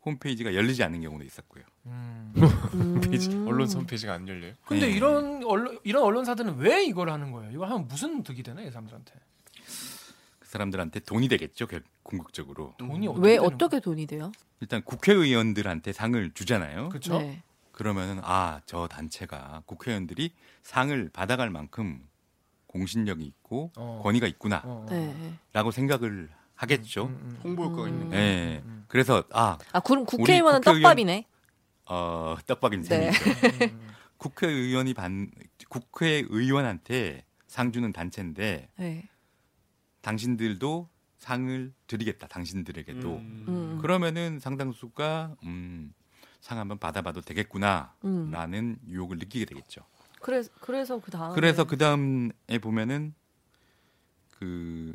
홈페이지가 0.04 0.54
열리지 0.54 0.82
않는 0.82 1.00
경우도 1.02 1.24
있었고요. 1.24 1.64
음. 1.86 2.32
홈페이지, 2.72 3.28
언론사 3.28 3.78
홈페이지가 3.78 4.14
안 4.14 4.26
열려요. 4.26 4.54
근데 4.66 4.86
네. 4.86 4.92
이런 4.92 5.44
언론 5.44 5.78
이런 5.84 6.02
언론사들은 6.02 6.56
왜 6.58 6.84
이걸 6.84 7.10
하는 7.10 7.30
거예요? 7.30 7.52
이걸 7.52 7.68
하면 7.70 7.86
무슨 7.88 8.22
득이 8.22 8.42
되나 8.42 8.62
이 8.62 8.70
사람들한테? 8.70 9.14
그 10.52 10.58
사람들한테 10.58 11.00
돈이 11.00 11.28
되겠죠, 11.28 11.66
결- 11.66 11.82
궁극적으로. 12.02 12.74
돈이 12.76 13.08
어떻게 13.08 13.26
왜 13.26 13.38
어떻게 13.38 13.80
돈이 13.80 14.06
돼요? 14.06 14.30
일단 14.60 14.82
국회의원들한테 14.82 15.94
상을 15.94 16.30
주잖아요. 16.34 16.90
그렇죠? 16.90 17.18
네. 17.18 17.42
그러면은 17.72 18.20
아, 18.22 18.60
저 18.66 18.86
단체가 18.86 19.62
국회의원들이 19.64 20.34
상을 20.62 21.08
받아갈 21.10 21.48
만큼 21.48 22.06
공신력이 22.66 23.24
있고 23.24 23.72
어. 23.78 24.00
권위가 24.04 24.26
있구나라고 24.26 24.70
어. 24.70 24.86
네. 24.90 25.70
생각을 25.72 26.28
하겠죠. 26.54 27.06
음, 27.06 27.18
음. 27.22 27.40
홍보 27.42 27.64
효과가 27.64 27.88
있는 27.88 28.10
거. 28.10 28.16
예. 28.16 28.60
음. 28.66 28.84
그래서 28.88 29.24
아, 29.32 29.56
아 29.72 29.80
그럼 29.80 30.04
국회의원은 30.04 30.60
국회의원- 30.60 30.82
떡밥이네. 30.82 31.24
어, 31.86 32.36
떡밥인 32.46 32.82
네. 32.82 33.10
셈이죠. 33.10 33.64
음. 33.72 33.90
국회의원이 34.18 34.92
반 34.92 35.30
국회의원한테 35.70 37.24
상 37.46 37.72
주는 37.72 37.90
단체인데 37.90 38.68
네. 38.76 39.08
당신들도 40.02 40.88
상을 41.18 41.72
드리겠다. 41.86 42.26
당신들에게도. 42.26 43.16
음. 43.16 43.44
음. 43.48 43.78
그러면은 43.80 44.38
상당수가 44.40 45.36
음, 45.44 45.94
상 46.40 46.58
한번 46.58 46.78
받아봐도 46.78 47.20
되겠구나라는 47.20 47.94
음. 48.04 48.78
유혹을 48.88 49.18
느끼게 49.18 49.44
되겠죠. 49.46 49.82
그래서 50.20 50.50
그래서 50.60 51.00
그 51.00 51.10
다음에 51.10 51.34
그래서 51.34 51.64
그 51.64 51.76
다음에 51.76 52.58
보면은 52.60 53.14
그 54.38 54.94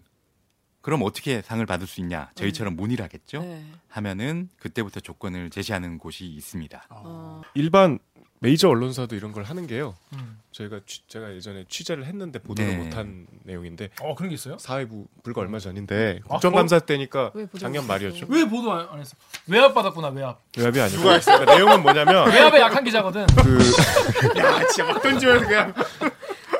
그럼 0.81 1.01
어떻게 1.03 1.41
상을 1.41 1.65
받을 1.65 1.85
수 1.87 1.99
있냐? 2.01 2.31
저희처럼 2.35 2.75
문의를 2.75 3.03
하겠죠. 3.03 3.41
네. 3.41 3.65
하면은 3.89 4.49
그때부터 4.57 5.01
조건을 5.01 5.49
제시하는 5.49 5.97
곳이 5.97 6.25
있습니다. 6.25 6.87
어. 6.89 7.41
일반 7.55 7.99
메이저 8.39 8.69
언론사도 8.69 9.15
이런 9.15 9.31
걸 9.31 9.43
하는 9.43 9.65
게요. 9.65 9.95
음. 10.13 10.39
저희가 10.51 10.81
취, 10.85 11.07
제가 11.07 11.33
예전에 11.35 11.65
취재를 11.69 12.05
했는데 12.05 12.39
보도를 12.39 12.77
네. 12.77 12.83
못한 12.83 13.25
내용인데 13.43 13.89
어 14.01 14.15
그런 14.15 14.29
게 14.29 14.35
있어요? 14.35 14.57
사회부 14.57 15.07
불과 15.23 15.41
얼마 15.41 15.59
전인데 15.59 16.21
아, 16.25 16.27
국정감사 16.33 16.79
때니까 16.79 17.31
왜 17.33 17.45
보도 17.45 17.57
작년 17.57 17.83
못 17.83 17.93
말이었죠. 17.93 18.27
왜 18.29 18.45
보도 18.45 18.71
안, 18.71 18.87
안 18.89 18.99
했어? 18.99 19.15
외압 19.47 19.73
받았구나 19.73 20.09
외압. 20.09 20.39
외압이 20.57 20.79
아니고 20.79 21.01
그러니까 21.01 21.55
내용은 21.55 21.81
뭐냐면 21.81 22.29
외압에 22.33 22.59
약한 22.59 22.83
기자거든. 22.83 23.25
그, 23.27 23.57
야, 24.39 24.65
진짜 24.67 24.85
막 24.85 25.01
던지면서 25.01 25.47
그냥. 25.47 25.73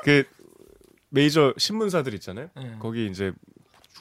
그 0.04 0.24
메이저 1.10 1.54
신문사들 1.58 2.14
있잖아요. 2.16 2.50
네. 2.56 2.76
거기 2.80 3.08
이제 3.08 3.32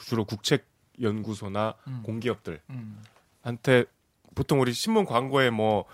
주로 0.04 0.24
국책 0.24 0.66
연구소나 1.00 1.74
음. 1.88 2.02
공기업들 2.04 2.60
음. 2.70 3.02
한테 3.42 3.84
보통 4.34 4.60
우리 4.60 4.72
신문 4.72 5.04
광고에 5.04 5.50
뭐 5.50 5.84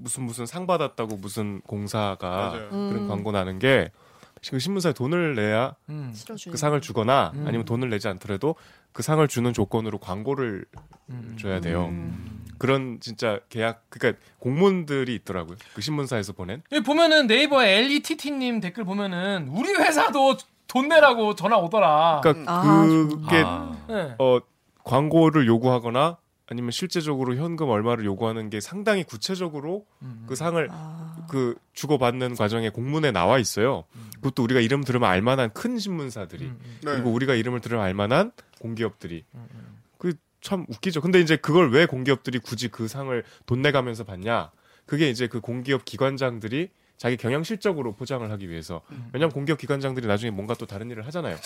무슨 0.00 0.24
무슨 0.24 0.46
상 0.46 0.66
받았다고 0.66 1.16
무슨 1.16 1.60
공사가 1.62 2.28
맞아요. 2.28 2.68
음. 2.72 2.90
그런 2.90 3.08
광고 3.08 3.32
나는 3.32 3.58
게그 3.58 4.58
신문사에 4.58 4.92
돈을 4.92 5.34
내야 5.34 5.74
음. 5.88 6.14
그 6.50 6.56
상을 6.56 6.80
주거나 6.80 7.32
음. 7.34 7.44
아니면 7.46 7.64
돈을 7.64 7.90
내지 7.90 8.08
않더라도 8.08 8.54
그 8.92 9.02
상을 9.02 9.26
주는 9.28 9.52
조건으로 9.52 9.98
광고를 9.98 10.64
음. 11.10 11.36
줘야 11.38 11.60
돼요. 11.60 11.86
음. 11.86 12.44
그런 12.58 12.98
진짜 13.00 13.40
계약 13.48 13.84
그러니까 13.88 14.22
공문들이 14.38 15.14
있더라고요. 15.16 15.56
그 15.74 15.80
신문사에서 15.80 16.32
보낸. 16.32 16.62
여기 16.72 16.82
보면은 16.84 17.26
네이버에 17.26 17.78
LETT님 17.78 18.60
댓글 18.60 18.84
보면은 18.84 19.48
우리 19.48 19.70
회사도 19.70 20.36
돈 20.66 20.88
내라고 20.88 21.34
전화 21.34 21.56
오더라. 21.56 22.20
그러니까 22.22 22.52
아, 22.52 22.86
그게 22.86 23.42
아, 23.44 23.76
네. 23.88 24.14
어 24.18 24.40
광고를 24.84 25.46
요구하거나 25.46 26.18
아니면 26.50 26.72
실제적으로 26.72 27.36
현금 27.36 27.68
얼마를 27.68 28.04
요구하는 28.04 28.50
게 28.50 28.60
상당히 28.60 29.04
구체적으로 29.04 29.86
음. 30.02 30.24
그 30.26 30.34
상을 30.34 30.68
아. 30.70 31.26
그 31.30 31.54
주고받는 31.74 32.34
과정에 32.34 32.70
공문에 32.70 33.12
나와 33.12 33.38
있어요. 33.38 33.84
그것도 34.16 34.42
우리가 34.42 34.58
이름 34.60 34.82
들으면 34.82 35.08
알만한 35.08 35.52
큰 35.52 35.78
신문사들이 35.78 36.44
음, 36.44 36.58
음. 36.60 36.78
네. 36.82 36.92
그리고 36.92 37.10
우리가 37.12 37.34
이름을 37.34 37.60
들으면 37.60 37.84
알만한 37.84 38.32
공기업들이 38.58 39.24
음, 39.34 39.46
음. 39.54 39.78
그참 39.96 40.66
웃기죠. 40.68 41.00
근데 41.00 41.20
이제 41.20 41.36
그걸 41.36 41.70
왜 41.70 41.86
공기업들이 41.86 42.40
굳이 42.40 42.66
그 42.68 42.88
상을 42.88 43.22
돈 43.46 43.62
내가면서 43.62 44.02
받냐? 44.02 44.50
그게 44.86 45.08
이제 45.08 45.28
그 45.28 45.40
공기업 45.40 45.84
기관장들이 45.84 46.70
자기 46.96 47.16
경영 47.16 47.44
실적으로 47.44 47.94
포장을 47.94 48.28
하기 48.28 48.50
위해서. 48.50 48.82
음. 48.90 49.08
왜냐하면 49.12 49.32
공기업 49.32 49.56
기관장들이 49.56 50.08
나중에 50.08 50.32
뭔가 50.32 50.54
또 50.54 50.66
다른 50.66 50.90
일을 50.90 51.06
하잖아요. 51.06 51.36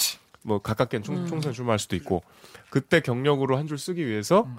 뭐 0.42 0.60
가깝게 0.60 0.96
는 0.98 1.02
총, 1.02 1.16
음. 1.18 1.26
총선 1.26 1.52
출마할 1.52 1.78
수도 1.78 1.94
있고 1.94 2.22
그때 2.70 3.00
경력으로 3.00 3.58
한 3.58 3.66
줄 3.66 3.76
쓰기 3.78 4.06
위해서 4.06 4.44
음. 4.44 4.56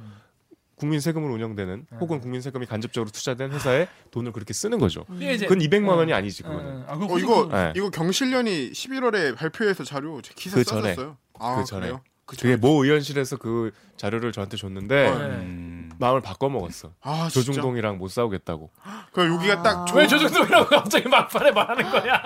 국민 0.76 1.00
세금으로 1.00 1.34
운영되는 1.34 1.88
음. 1.92 1.98
혹은 2.00 2.20
국민 2.20 2.42
세금이 2.42 2.66
간접적으로 2.66 3.10
투자된 3.12 3.52
회사에 3.52 3.88
돈을 4.12 4.32
그렇게 4.32 4.54
쓰는 4.54 4.78
거죠. 4.80 5.06
이제 5.16 5.48
그건 5.48 5.60
200만 5.60 5.84
음. 5.94 5.98
원이 5.98 6.14
아니지 6.14 6.44
그거는. 6.44 6.66
음, 6.66 6.86
아, 6.88 6.94
어 6.94 7.18
이거 7.18 7.48
네. 7.52 7.74
이거 7.76 7.90
경실련이 7.90 8.72
11월에 8.72 9.36
발표해서 9.36 9.84
자료 9.84 10.22
제 10.22 10.34
기사 10.36 10.58
그 10.58 10.64
전에. 10.64 10.94
썼었어요. 10.96 11.18
아, 11.40 11.56
그 11.56 11.64
전에. 11.66 11.82
그래요? 11.88 12.02
그 12.26 12.36
그게 12.36 12.56
모 12.56 12.84
의원실에서 12.84 13.38
그 13.38 13.72
자료를 13.98 14.32
저한테 14.32 14.58
줬는데 14.58 15.10
네. 15.12 15.18
음. 15.18 15.90
마음을 16.00 16.22
바꿔 16.22 16.50
먹었어. 16.50 16.92
아, 17.02 17.30
진짜? 17.30 17.46
조중동이랑 17.46 17.98
못 17.98 18.10
싸우겠다고. 18.10 18.72
그 19.14 19.26
여기가 19.26 19.64
딱 19.64 19.82
아. 19.82 19.86
조, 19.86 19.96
왜 19.96 20.08
조정동이라고 20.08 20.70
갑자기 20.70 21.08
막판에 21.08 21.52
말하는 21.52 21.90
거야? 21.90 22.22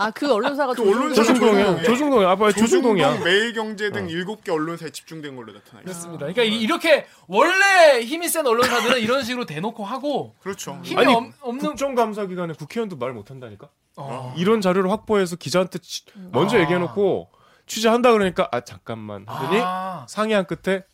아 0.00 0.10
그 0.12 0.32
언론사가 0.32 0.74
그 0.74 0.82
언론사. 0.82 1.22
조중동이야. 1.24 1.82
조중동이야. 1.82 2.30
아빠 2.30 2.46
조중동, 2.52 2.66
조중동이야. 2.96 3.24
매일경제 3.24 3.90
등 3.90 4.04
어. 4.04 4.08
일곱 4.08 4.44
개 4.44 4.52
언론사에 4.52 4.90
집중된 4.90 5.34
걸로 5.34 5.52
나타나 5.52 5.80
있어요. 5.80 5.84
그렇습니다. 5.84 6.18
그러니까 6.26 6.42
이- 6.44 6.60
이렇게 6.60 7.06
원래 7.26 8.00
힘이 8.02 8.28
센 8.28 8.46
언론사들은 8.46 9.00
이런 9.00 9.24
식으로 9.24 9.44
대놓고 9.44 9.84
하고 9.84 10.34
그렇죠. 10.40 10.78
힘이 10.84 11.00
아니, 11.00 11.12
없, 11.14 11.24
없는 11.40 11.64
국정감사기관에 11.70 12.54
국회의원도 12.54 12.96
말 12.96 13.12
못한다니까. 13.12 13.68
어. 13.96 14.32
이런 14.38 14.60
자료를 14.60 14.90
확보해서 14.92 15.34
기자한테 15.34 15.80
치- 15.80 16.04
먼저 16.30 16.56
아. 16.56 16.60
얘기해놓고 16.60 17.28
취재한다 17.66 18.12
그러니까 18.12 18.48
아 18.52 18.60
잠깐만 18.60 19.24
하더니 19.26 19.60
아. 19.62 20.06
상의한 20.08 20.46
끝에 20.46 20.84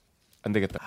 안 0.45 0.53
되겠다. 0.53 0.79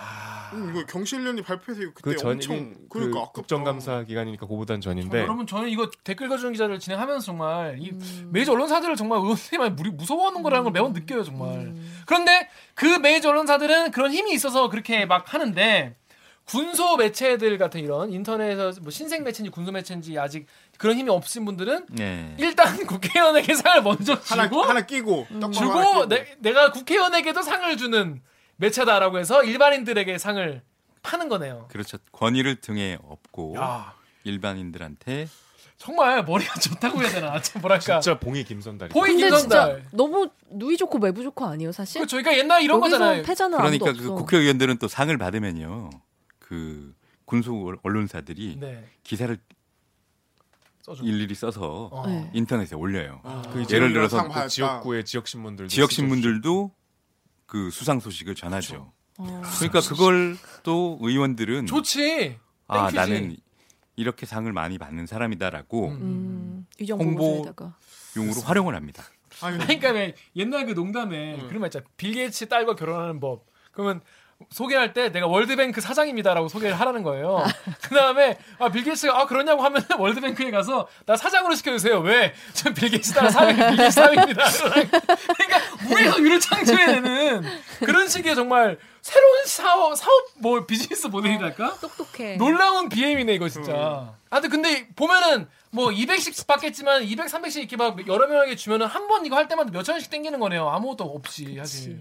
음, 0.53 0.71
이거 0.73 0.85
경실련이 0.85 1.41
발표해서 1.41 1.81
이거 1.81 1.91
그때 1.95 2.11
그 2.11 2.15
전이 2.15 2.33
엄청 2.35 2.73
그 2.73 2.87
그러니까 2.99 3.19
아깝다. 3.19 3.31
국정감사 3.33 4.03
기간이니까 4.03 4.47
그보단 4.47 4.79
전인데 4.79 5.19
여러분 5.21 5.45
저는 5.45 5.67
이거 5.69 5.89
댓글 6.03 6.29
가주는 6.29 6.53
기자를 6.53 6.79
진행하면서 6.79 7.25
정말 7.25 7.77
이 7.79 7.89
음. 7.89 8.29
메이저 8.31 8.53
언론사들을 8.53 8.95
정말 8.95 9.19
의원님이 9.19 9.69
무리- 9.71 9.91
무서워하는 9.91 10.43
거라는 10.43 10.63
걸 10.63 10.71
매번 10.73 10.93
느껴요 10.93 11.23
정말. 11.23 11.73
그런데 12.05 12.47
그 12.75 12.85
메이저 12.85 13.29
언론사들은 13.29 13.91
그런 13.91 14.11
힘이 14.13 14.33
있어서 14.33 14.69
그렇게 14.69 15.05
막 15.05 15.33
하는데 15.33 15.95
군소 16.45 16.95
매체들 16.95 17.57
같은 17.57 17.81
이런 17.81 18.09
인터넷에서 18.13 18.79
뭐 18.81 18.89
신생 18.89 19.25
매체인지 19.25 19.51
군소 19.51 19.73
매체인지 19.73 20.17
아직 20.17 20.45
그런 20.77 20.95
힘이 20.97 21.09
없으신 21.09 21.43
분들은 21.43 21.87
네. 21.89 22.35
일단 22.39 22.77
국회의원에게 22.87 23.53
상을 23.53 23.81
먼저 23.83 24.17
하나 24.23 24.43
주고 24.47 24.61
하나 24.63 24.85
끼고 24.85 25.27
떡밥 25.29 25.43
하나 25.43 25.51
주고 25.51 25.81
끼고. 25.91 26.07
내, 26.07 26.35
내가 26.39 26.71
국회의원에게도 26.71 27.41
상을 27.41 27.75
주는 27.75 28.21
매체다라고 28.57 29.19
해서 29.19 29.43
일반인들에게 29.43 30.17
상을 30.17 30.61
파는 31.03 31.29
거네요. 31.29 31.67
그렇죠. 31.71 31.97
권위를 32.11 32.57
등에 32.61 32.97
업고 33.03 33.55
야 33.57 33.93
일반인들한테 34.23 35.27
정말 35.77 36.23
머리가 36.25 36.59
좋다고 36.59 37.01
해야 37.01 37.09
되나? 37.11 37.39
참 37.41 37.61
뭐랄까 37.61 37.99
진짜 37.99 38.19
봉이 38.19 38.43
김선달이. 38.43 38.91
보이 38.91 39.11
근데 39.11 39.29
김선달. 39.29 39.75
진짜 39.75 39.89
너무 39.95 40.29
누이 40.49 40.75
좋고 40.75 40.97
매부 40.97 41.23
좋고 41.23 41.45
아니에요 41.45 41.71
사실? 41.71 41.99
그렇죠. 41.99 42.17
그러니까 42.17 42.37
옛날 42.37 42.61
이런 42.63 42.79
거잖아요. 42.79 43.23
패자는 43.23 43.57
그러니까 43.57 43.93
그. 43.93 44.09
국회의원들은 44.09 44.77
또 44.79 44.87
상을 44.87 45.15
받으면요. 45.17 45.89
그 46.39 46.93
군소 47.25 47.75
언론사들이 47.83 48.57
네. 48.59 48.83
기사를 49.03 49.37
써줘. 50.81 51.03
일일이 51.03 51.35
써서 51.35 51.89
어. 51.91 52.07
네. 52.07 52.31
인터넷에 52.33 52.75
올려요. 52.75 53.21
그 53.53 53.65
예를 53.69 53.93
들어서 53.93 54.17
상 54.17 54.29
그. 54.29 54.47
지역구의 54.47 55.05
지역 55.05 55.27
신문들 55.27 55.67
지역 55.67 55.91
신문들도 55.91 56.71
그 57.47 57.71
수상 57.71 57.99
소식을 57.99 58.35
전하죠. 58.35 58.93
어. 59.17 59.41
그러니까 59.57 59.79
그걸 59.81 60.37
또 60.61 60.99
의원들은 61.01 61.65
좋지. 61.65 62.37
아 62.67 62.91
thank 62.91 62.93
you지. 62.93 62.95
나는 62.95 63.37
이렇게 63.95 64.25
상을 64.27 64.51
많이 64.53 64.77
받는 64.77 65.07
사람이다라고 65.07 65.87
음, 65.87 66.67
의정 66.79 66.99
홍보- 66.99 67.17
보고서에다가 67.37 67.75
용으로 68.15 68.41
활용을 68.41 68.75
합니다. 68.75 69.03
아니, 69.41 69.57
그러니까 69.57 69.91
왜 69.91 70.13
옛날 70.35 70.65
그 70.65 70.73
농담에 70.73 71.37
그런 71.47 71.61
말 71.61 71.67
있잖아. 71.69 71.85
빌 71.95 72.13
게이츠 72.13 72.47
딸과 72.47 72.75
결혼하는 72.75 73.19
법. 73.19 73.45
그러면 73.71 74.01
소개할 74.51 74.93
때 74.93 75.11
내가 75.11 75.27
월드뱅크 75.27 75.81
사장입니다라고 75.81 76.47
소개를 76.47 76.79
하라는 76.79 77.03
거예요. 77.03 77.43
그 77.81 77.95
다음에 77.95 78.37
아, 78.59 78.69
빌 78.69 78.83
게이츠가 78.83 79.19
아 79.19 79.25
그러냐고 79.25 79.63
하면 79.63 79.83
월드뱅크에 79.97 80.51
가서 80.51 80.87
나 81.05 81.17
사장으로 81.17 81.55
시켜주세요. 81.55 81.99
왜? 81.99 82.33
전 82.53 82.73
빌 82.73 82.89
게이츠 82.89 83.13
딸 83.13 83.31
사장, 83.31 83.55
빌 83.55 83.77
게이츠 83.77 83.91
사장입니다. 83.91 84.43
그러니까 85.37 85.59
무에서 85.87 86.19
유를 86.19 86.39
창조해내는 86.39 87.43
그런 87.79 88.07
식의 88.07 88.35
정말 88.35 88.77
새로운 89.01 89.45
사업, 89.45 89.95
사업 89.97 90.13
뭐 90.39 90.65
비즈니스 90.65 91.07
모델이랄까? 91.07 91.77
똑똑해. 91.81 92.37
놀라운 92.37 92.89
BM이네 92.89 93.33
이거 93.33 93.49
진짜. 93.49 94.13
아 94.29 94.39
근데, 94.41 94.47
근데 94.49 94.87
보면은 94.95 95.47
뭐 95.71 95.87
200씩 95.89 96.45
받겠지만 96.45 97.03
200, 97.03 97.27
300씩 97.27 97.57
이렇게 97.57 97.75
막 97.77 98.07
여러 98.07 98.27
명에게 98.27 98.55
주면은 98.55 98.85
한 98.87 99.07
번 99.07 99.25
이거 99.25 99.35
할 99.35 99.47
때마다 99.47 99.71
몇 99.71 99.83
천 99.83 99.93
원씩 99.95 100.09
땡기는 100.11 100.39
거네요. 100.39 100.69
아무것도 100.69 101.05
없이 101.05 101.55
사실. 101.57 101.99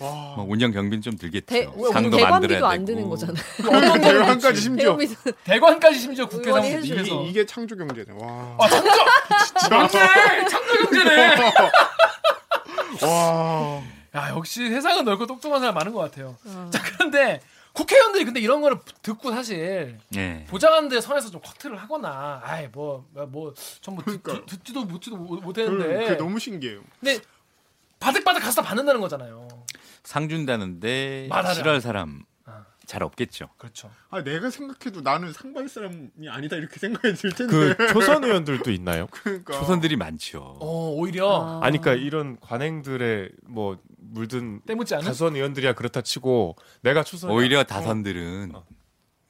와. 0.00 0.34
뭐 0.36 0.46
운영 0.48 0.70
경비는 0.72 1.02
좀 1.02 1.16
들겠죠. 1.16 1.46
대, 1.46 1.64
상도 1.92 2.16
대관비도 2.16 2.28
만들어야 2.30 2.68
안 2.70 2.84
되고. 2.84 2.98
드는 2.98 3.08
거잖아. 3.08 3.32
어떤 3.66 4.00
대관까지 4.00 4.60
심지어 4.60 4.96
대관까지 5.44 5.98
심지어 5.98 6.26
국회 6.28 6.50
의원이 6.50 6.70
사무실 6.70 6.92
해줘요. 6.98 7.04
측에서. 7.04 7.20
이게, 7.22 7.30
이게 7.30 7.46
창조 7.46 7.76
경제네. 7.76 8.06
와. 8.12 8.56
아 8.58 8.68
창조 8.68 9.98
맞네 9.98 10.44
창조 10.48 10.74
경제네. 10.84 11.36
와. 13.02 13.82
야 14.16 14.30
역시 14.30 14.68
세상은 14.68 15.04
넓고 15.04 15.26
똑똑한 15.26 15.60
사람 15.60 15.74
많은 15.74 15.92
것 15.92 16.00
같아요. 16.00 16.36
어. 16.46 16.70
자 16.72 16.82
그런데 16.82 17.40
국회의원들이 17.74 18.24
근데 18.24 18.40
이런 18.40 18.60
거를 18.60 18.78
듣고 19.02 19.30
사실 19.30 19.98
네. 20.08 20.44
보장하는데 20.48 21.00
선에서 21.00 21.30
좀 21.30 21.40
쿼트를 21.40 21.76
하거나 21.76 22.40
아이 22.44 22.66
뭐뭐 22.68 23.54
전부 23.80 24.02
그러니까요. 24.02 24.44
듣지도 24.46 24.84
묻지도 24.84 25.16
못- 25.16 25.36
그, 25.40 25.44
못했는데 25.44 26.04
그게 26.04 26.16
너무 26.16 26.38
신기해요. 26.38 26.80
근데 27.00 27.20
바득바득 28.00 28.42
가서 28.42 28.62
다 28.62 28.68
받는다는 28.68 29.00
거잖아요. 29.00 29.47
상 30.08 30.26
준다는데 30.30 31.26
말하라. 31.28 31.52
싫어할 31.52 31.82
사람 31.82 32.22
아. 32.46 32.64
잘 32.86 33.02
없겠죠. 33.02 33.50
그렇죠. 33.58 33.90
아 34.08 34.24
내가 34.24 34.48
생각해도 34.48 35.02
나는 35.02 35.34
상 35.34 35.52
받을 35.52 35.68
사람이 35.68 36.08
아니다 36.30 36.56
이렇게 36.56 36.78
생각이 36.78 37.12
들 37.12 37.30
텐데. 37.32 37.74
그 37.74 37.92
초선 37.92 38.24
의원들도 38.24 38.70
있나요? 38.70 39.06
그러니까. 39.12 39.52
초선들이 39.52 39.96
많죠. 39.96 40.56
어 40.60 40.90
오히려 40.92 41.60
아니 41.62 41.76
그러니까 41.78 42.02
이런 42.02 42.40
관행들의 42.40 43.32
뭐 43.48 43.78
물든 43.98 44.62
때묻지 44.62 44.94
않은 44.94 45.04
다선 45.04 45.36
의원들이야 45.36 45.74
그렇다 45.74 46.00
치고 46.00 46.56
내가 46.80 47.04
초선 47.04 47.30
오히려 47.30 47.62
다선들은 47.64 48.52
어. 48.54 48.64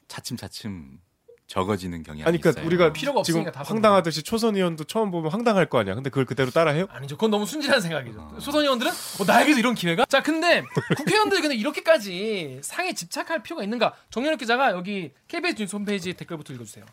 차츰차츰 0.07 1.01
적어지는 1.49 2.03
경향이 2.03 2.25
아니 2.25 2.39
그러니까 2.39 2.61
있어요. 2.61 2.67
우리가 2.67 2.93
필요가 2.93 3.23
지금 3.23 3.41
없으니까 3.41 3.53
다선 3.53 3.77
황당하듯이 3.77 4.23
초선 4.23 4.55
의원도 4.55 4.85
처음 4.85 5.11
보면 5.11 5.33
황당할 5.33 5.67
거 5.67 5.79
아니야. 5.79 5.95
근데 5.95 6.11
그걸 6.11 6.27
그대로 6.27 6.51
따라해요? 6.51 6.87
아니죠. 6.91 7.17
그건 7.17 7.31
너무 7.31 7.47
순진한 7.47 7.81
생각이죠. 7.81 8.37
소선 8.39 8.63
의원들은 8.63 8.93
어, 8.93 9.25
나에게도 9.27 9.59
이런 9.59 9.75
기회가? 9.75 10.05
자, 10.05 10.23
근데 10.23 10.63
국회의원들이 10.97 11.41
근데 11.41 11.57
이렇게까지 11.57 12.61
상에 12.63 12.93
집착할 12.93 13.43
필요가 13.43 13.63
있는가? 13.63 13.95
정연욱 14.11 14.39
기자가 14.39 14.73
여기 14.73 15.11
KBS 15.27 15.57
뉴스 15.57 15.75
홈페이지 15.75 16.13
댓글부터 16.13 16.53
읽어주세요. 16.53 16.85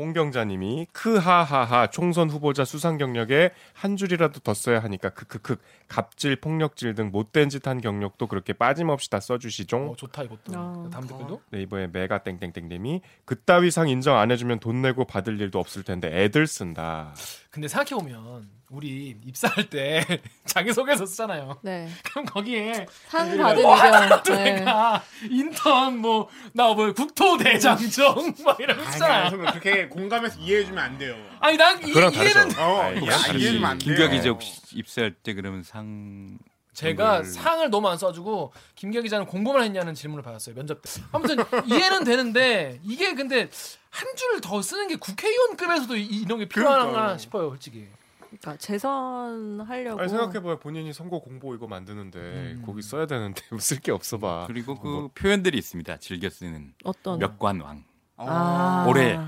홍경자님이 0.00 0.86
크하하하 0.92 1.88
총선 1.88 2.30
후보자 2.30 2.64
수상 2.64 2.96
경력에 2.96 3.50
한 3.74 3.96
줄이라도 3.96 4.40
더 4.40 4.54
써야 4.54 4.82
하니까 4.82 5.10
크크크 5.10 5.56
갑질 5.88 6.36
폭력질 6.40 6.94
등 6.94 7.10
못된 7.12 7.48
짓 7.48 7.60
한 7.66 7.80
경력도 7.82 8.26
그렇게 8.26 8.54
빠짐없이 8.54 9.10
다 9.10 9.20
써주시종 9.20 9.90
어, 9.90 9.96
좋다 9.96 10.22
이것도. 10.22 10.52
어. 10.56 10.88
다음 10.90 11.06
댓글도. 11.06 11.42
네이버에 11.50 11.88
메가 11.88 12.22
땡땡땡님이 12.22 13.02
그따위 13.26 13.70
상 13.70 13.88
인정 13.90 14.16
안 14.16 14.30
해주면 14.30 14.60
돈 14.60 14.80
내고 14.80 15.04
받을 15.04 15.38
일도 15.38 15.58
없을 15.58 15.82
텐데 15.82 16.08
애들 16.24 16.46
쓴다. 16.46 17.14
근데 17.50 17.68
생각해 17.68 17.90
보면 18.02 18.48
우리 18.70 19.16
입사할 19.26 19.68
때 19.68 20.04
자기 20.46 20.72
소개서 20.72 21.04
쓰잖아요. 21.04 21.58
네. 21.62 21.88
그럼 22.04 22.24
거기에 22.24 22.86
상뭐 23.08 23.74
받은. 23.76 24.34
네. 24.36 24.52
내가 24.54 25.02
인턴 25.28 25.98
뭐 25.98 26.28
나 26.54 26.72
뭐 26.72 26.92
국토대장정 26.92 28.34
막 28.44 28.60
이런 28.60 28.78
거 28.78 28.84
쓰잖아. 28.92 29.26
아니, 29.26 29.36
그렇게 29.36 29.88
공감해서 29.88 30.38
이해해 30.40 30.64
주면 30.64 30.84
안 30.84 30.98
돼요. 30.98 31.16
아니 31.40 31.56
난 31.56 31.78
이, 31.86 31.92
그건 31.92 32.12
이해는. 32.14 32.58
어, 32.58 32.80
아이, 32.82 32.96
야, 32.96 33.00
그건 33.00 33.08
다르지. 33.22 33.44
이해는 33.44 33.64
안 33.64 33.78
돼요. 33.78 33.86
김기아 33.96 34.08
기자 34.08 34.28
혹시 34.30 34.60
입사할 34.72 35.14
때 35.14 35.34
그러면 35.34 35.62
상 35.64 36.38
제가 36.72 37.24
상을 37.24 37.68
너무 37.70 37.88
안 37.88 37.98
써주고 37.98 38.52
김기아 38.76 39.02
기자는 39.02 39.26
공부만 39.26 39.64
했냐는 39.64 39.94
질문을 39.94 40.22
받았어요 40.22 40.54
면접 40.54 40.80
때. 40.80 41.02
아무튼 41.10 41.36
이해는 41.66 42.04
되는데 42.04 42.78
이게 42.84 43.14
근데 43.14 43.50
한 43.90 44.06
줄을 44.16 44.40
더 44.40 44.62
쓰는 44.62 44.86
게 44.86 44.94
국회의원급에서도 44.94 45.96
이- 45.96 46.06
이런 46.06 46.38
게 46.38 46.46
필요한가 46.48 46.90
그러니까. 46.92 47.18
싶어요 47.18 47.48
솔직히. 47.50 47.88
그러니까 48.30 48.56
재선하려고 48.58 50.00
아니 50.00 50.08
생각해봐요. 50.08 50.58
본인이 50.60 50.92
선거 50.92 51.18
공보 51.20 51.54
이거 51.54 51.66
만드는데 51.66 52.18
음. 52.18 52.62
거기 52.64 52.82
써야 52.82 53.06
되는데 53.06 53.42
쓸 53.58 53.80
게 53.80 53.92
없어 53.92 54.18
봐. 54.18 54.44
그리고 54.46 54.78
그 54.78 54.86
뭐. 54.88 55.10
표현들이 55.14 55.58
있습니다. 55.58 55.96
즐겨 55.98 56.30
쓰는 56.30 56.72
어떤 56.84 57.18
몇관왕 57.18 57.84
아. 58.16 58.86
올해 58.88 59.18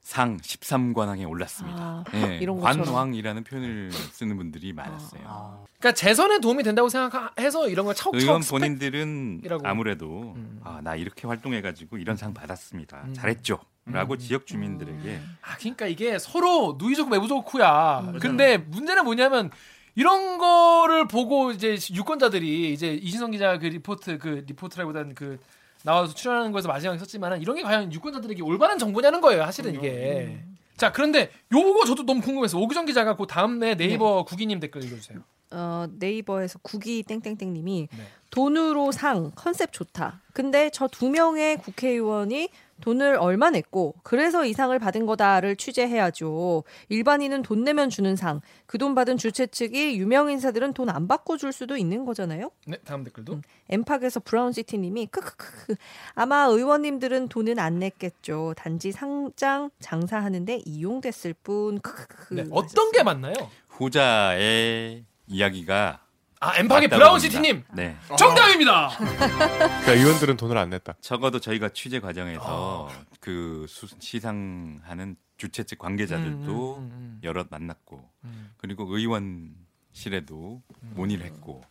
상 0.00 0.36
13관왕에 0.38 1.28
올랐습니다. 1.30 1.78
아, 1.80 2.04
예, 2.14 2.38
이런 2.38 2.58
것처럼. 2.58 2.84
관왕이라는 2.86 3.44
표현을 3.44 3.92
쓰는 3.92 4.36
분들이 4.36 4.72
많았어요. 4.72 5.64
그러니까 5.78 5.92
재선에 5.94 6.40
도움이 6.40 6.64
된다고 6.64 6.88
생각해서 6.88 7.68
이런 7.68 7.86
걸 7.86 7.94
차곡차곡 7.94 8.20
의원 8.20 8.40
스펙- 8.42 8.50
본인들은 8.50 9.42
이라고. 9.44 9.64
아무래도 9.68 10.32
음. 10.34 10.60
아, 10.64 10.80
나 10.82 10.96
이렇게 10.96 11.28
활동해가지고 11.28 11.98
이런 11.98 12.16
상 12.16 12.34
받았습니다. 12.34 13.02
음. 13.06 13.14
잘했죠. 13.14 13.60
라고 13.84 14.14
음. 14.14 14.18
지역 14.18 14.46
주민들에게 14.46 15.20
아, 15.42 15.56
그러니까 15.56 15.86
이게 15.86 16.18
서로 16.18 16.76
누이 16.78 16.94
좋고 16.94 17.10
매부 17.10 17.26
좋고야. 17.26 18.12
음. 18.14 18.18
근데 18.20 18.56
문제는 18.56 19.04
뭐냐면 19.04 19.50
이런 19.94 20.38
거를 20.38 21.08
보고 21.08 21.50
이제 21.50 21.76
유권자들이 21.90 22.72
이제 22.72 22.94
이진성 22.94 23.32
기자 23.32 23.58
그 23.58 23.66
리포트 23.66 24.18
그 24.18 24.44
리포트라기보다는 24.46 25.14
그 25.14 25.38
나와서 25.82 26.14
출연하는 26.14 26.52
거에서 26.52 26.68
마지막에 26.68 26.98
썼지만은 26.98 27.42
이런 27.42 27.56
게 27.56 27.62
과연 27.62 27.92
유권자들에게 27.92 28.40
올바른 28.42 28.78
정보냐는 28.78 29.20
거예요. 29.20 29.44
사실은 29.44 29.74
이게. 29.74 30.38
자 30.76 30.92
그런데 30.92 31.30
요거 31.52 31.84
저도 31.84 32.04
너무 32.06 32.20
궁금해서 32.20 32.58
오규정 32.58 32.86
기자가 32.86 33.16
그 33.16 33.26
다음에 33.26 33.74
네이버 33.74 34.24
구기님 34.24 34.60
댓글 34.60 34.84
읽어주세요. 34.84 35.18
어, 35.50 35.86
네이버에서 35.98 36.60
구기 36.60 37.02
땡땡땡님이 37.02 37.88
네. 37.90 38.04
돈으로 38.32 38.92
상 38.92 39.30
컨셉 39.34 39.72
좋다. 39.72 40.22
근데 40.32 40.70
저 40.70 40.88
두 40.88 41.10
명의 41.10 41.58
국회의원이 41.58 42.48
돈을 42.80 43.14
얼마 43.16 43.50
냈고 43.50 43.94
그래서 44.02 44.44
이 44.46 44.54
상을 44.54 44.76
받은 44.76 45.04
거다를 45.06 45.54
취재해야죠. 45.54 46.64
일반인은 46.88 47.42
돈 47.42 47.62
내면 47.62 47.90
주는 47.90 48.16
상. 48.16 48.40
그 48.66 48.78
돈 48.78 48.94
받은 48.94 49.18
주최 49.18 49.46
측이 49.46 49.98
유명 49.98 50.30
인사들은 50.30 50.72
돈 50.72 50.88
안 50.88 51.06
받고 51.06 51.36
줄 51.36 51.52
수도 51.52 51.76
있는 51.76 52.04
거잖아요. 52.06 52.50
네 52.66 52.78
다음 52.84 53.04
댓글도. 53.04 53.42
엠팍에서 53.68 54.20
브라운시티 54.20 54.78
님이 54.78 55.06
크크크크 55.06 55.74
아마 56.14 56.44
의원님들은 56.44 57.28
돈은 57.28 57.58
안 57.58 57.78
냈겠죠. 57.78 58.54
단지 58.56 58.90
상장 58.92 59.70
장사하는데 59.78 60.62
이용됐을 60.64 61.34
뿐. 61.44 61.78
크크크. 61.80 62.34
네, 62.34 62.44
어떤 62.50 62.90
게 62.92 63.02
맞나요? 63.02 63.34
후자의 63.68 65.04
이야기가 65.28 66.00
아 66.44 66.56
엠팍의 66.58 66.88
맞다고 66.88 66.98
브라운 66.98 67.20
시티님 67.20 67.62
봅니다. 67.62 67.74
네. 67.74 67.96
정답입니다. 68.18 68.88
그러니까 68.98 69.92
의원들은 69.92 70.36
돈을 70.36 70.58
안 70.58 70.70
냈다. 70.70 70.94
적어도 71.00 71.38
저희가 71.38 71.68
취재 71.68 72.00
과정에서 72.00 72.88
그 73.20 73.64
수- 73.68 73.86
시상하는 74.00 75.14
주최 75.36 75.62
측 75.62 75.78
관계자들도 75.78 76.76
음, 76.78 76.82
음, 76.82 76.90
음, 76.92 77.20
여럿 77.22 77.46
만났고 77.48 78.08
음. 78.24 78.50
그리고 78.56 78.84
의원실에도 78.92 80.62
문의를 80.94 81.26
했고 81.26 81.62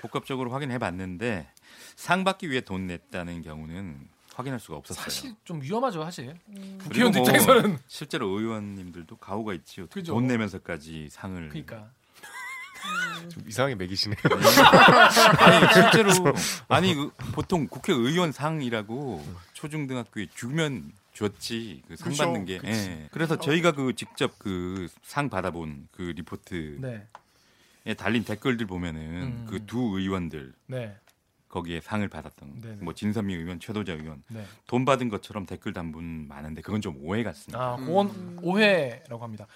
복합적으로 0.00 0.50
확인해 0.50 0.78
봤는데 0.78 1.46
상 1.96 2.24
받기 2.24 2.50
위해 2.50 2.62
돈 2.62 2.86
냈다는 2.86 3.42
경우는 3.42 4.08
확인할 4.34 4.60
수가 4.60 4.78
없었어요. 4.78 5.04
사실 5.04 5.34
좀 5.44 5.60
위험하죠 5.62 6.02
사실. 6.04 6.34
국회의원 6.82 7.12
뭐 7.12 7.20
입장에서는 7.20 7.78
실제로 7.86 8.28
의원님들도 8.28 9.16
가오가 9.16 9.52
있지. 9.54 9.82
어떻게 9.82 10.00
그죠. 10.00 10.12
돈 10.14 10.26
내면서까지 10.26 11.08
상을 11.10 11.48
그러니까. 11.50 11.90
좀 13.30 13.42
이상하게 13.46 13.74
매기시네요. 13.76 14.18
아니 15.40 15.72
실제로 15.72 16.10
아니 16.68 16.94
그 16.94 17.10
보통 17.32 17.66
국회의원 17.68 18.32
상이라고 18.32 19.24
초중등학교에 19.54 20.26
주면 20.34 20.92
줬지 21.14 21.82
그상 21.88 22.10
그쵸, 22.10 22.24
받는 22.24 22.44
게. 22.44 22.60
예. 22.64 23.08
그래서 23.12 23.38
저희가 23.38 23.72
그 23.72 23.94
직접 23.94 24.38
그 24.38 24.88
상 25.02 25.28
받아본 25.30 25.88
그 25.92 26.02
리포트에 26.16 26.76
네. 26.80 27.94
달린 27.94 28.24
댓글들 28.24 28.66
보면은 28.66 29.00
음. 29.02 29.46
그두 29.48 29.98
의원들 29.98 30.52
네. 30.66 30.96
거기에 31.48 31.80
상을 31.80 32.06
받았던 32.08 32.60
네네. 32.62 32.76
뭐 32.80 32.94
진선미 32.94 33.32
의원, 33.34 33.60
최도자 33.60 33.92
의원 33.92 34.22
네. 34.28 34.44
돈 34.66 34.84
받은 34.84 35.08
것처럼 35.08 35.46
댓글 35.46 35.72
단 35.72 35.92
분 35.92 36.26
많은데 36.26 36.62
그건 36.62 36.80
좀 36.80 36.96
오해 36.98 37.22
같습니다. 37.22 37.60
아, 37.60 37.76
그건 37.76 38.38
오해라고 38.42 39.22
합니다. 39.22 39.46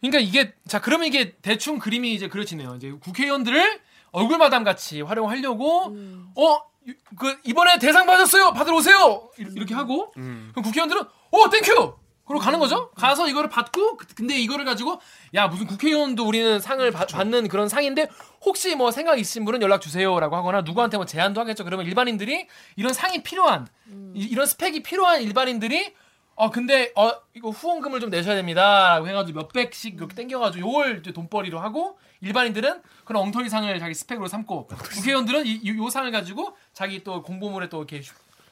그러니까 0.00 0.18
이게 0.20 0.52
자 0.68 0.80
그러면 0.80 1.06
이게 1.08 1.34
대충 1.42 1.78
그림이 1.78 2.12
이제 2.14 2.28
그려지네요. 2.28 2.74
이제 2.76 2.92
국회의원들을 3.00 3.80
얼굴 4.12 4.38
마담 4.38 4.62
같이 4.64 5.00
활용하려고 5.02 5.88
음. 5.88 6.28
어그 6.36 7.38
이번에 7.44 7.78
대상 7.78 8.06
받았어요. 8.06 8.52
받으러 8.52 8.76
오세요. 8.76 9.28
이- 9.38 9.46
이렇게 9.54 9.74
하고 9.74 10.12
음. 10.16 10.50
그럼 10.52 10.64
국회의원들은 10.64 11.02
어 11.30 11.50
thank 11.50 11.74
you. 11.74 11.94
그리고 12.26 12.40
가는 12.40 12.58
거죠. 12.58 12.90
가서 12.96 13.28
이거를 13.28 13.48
받고 13.48 13.96
그- 13.98 14.06
근데 14.16 14.36
이거를 14.36 14.64
가지고 14.64 15.00
야 15.34 15.46
무슨 15.46 15.64
국회의원도 15.66 16.26
우리는 16.26 16.58
상을 16.58 16.88
받- 16.90 17.06
받는 17.08 17.46
그런 17.46 17.68
상인데 17.68 18.08
혹시 18.44 18.74
뭐 18.74 18.90
생각 18.90 19.18
있으신 19.20 19.44
분은 19.44 19.62
연락 19.62 19.80
주세요라고 19.80 20.34
하거나 20.34 20.62
누구한테 20.62 20.96
뭐 20.96 21.06
제안도 21.06 21.40
하겠죠. 21.40 21.62
그러면 21.64 21.86
일반인들이 21.86 22.48
이런 22.74 22.92
상이 22.92 23.22
필요한 23.22 23.68
이, 24.14 24.24
이런 24.24 24.44
스펙이 24.44 24.82
필요한 24.82 25.22
일반인들이 25.22 25.94
어 26.38 26.50
근데 26.50 26.92
어 26.96 27.10
이거 27.34 27.48
후원금을 27.48 27.98
좀 28.00 28.10
내셔야 28.10 28.34
됩니다라고 28.34 29.08
해가지고 29.08 29.40
몇 29.40 29.48
백씩 29.52 29.94
이렇게 29.94 30.14
땡겨가지고 30.14 30.68
요걸 30.68 30.98
이제 31.00 31.12
돈벌이로 31.12 31.58
하고 31.58 31.98
일반인들은 32.20 32.82
그런 33.04 33.22
엉터리 33.22 33.48
상을 33.48 33.78
자기 33.78 33.94
스펙으로 33.94 34.28
삼고 34.28 34.66
국회의원들은 34.66 35.46
이, 35.46 35.52
이- 35.62 35.76
요 35.78 35.88
상을 35.88 36.10
가지고 36.12 36.54
자기 36.74 37.02
또 37.02 37.22
공보물에 37.22 37.70
또 37.70 37.78
이렇게 37.78 38.02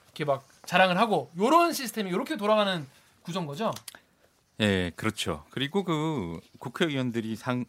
이렇게 0.07 0.25
막 0.25 0.47
자랑을 0.65 0.97
하고 0.99 1.31
요런 1.39 1.75
시스템이 1.75 2.11
요렇게 2.11 2.37
돌아가는 2.37 2.87
구조인 3.23 3.45
거죠. 3.47 3.71
예, 4.61 4.91
그렇죠. 4.97 5.45
그리고 5.51 5.83
그 5.85 6.41
국회의원들이 6.59 7.37
상을 7.37 7.67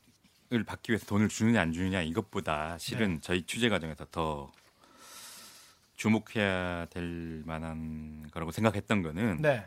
받기 0.66 0.92
위해서 0.94 1.06
돈을 1.08 1.28
주느냐 1.28 1.60
안 1.62 1.74
주느냐 1.74 2.02
이것보다 2.02 2.78
실은 2.78 3.20
저희 3.22 3.42
취재 3.46 3.68
과정에서 3.68 4.06
더 4.12 4.50
주목해야 5.98 6.86
될 6.90 7.44
만한 7.46 8.30
거라고 8.32 8.52
생각했던 8.52 9.02
거는 9.02 9.42
네. 9.42 9.66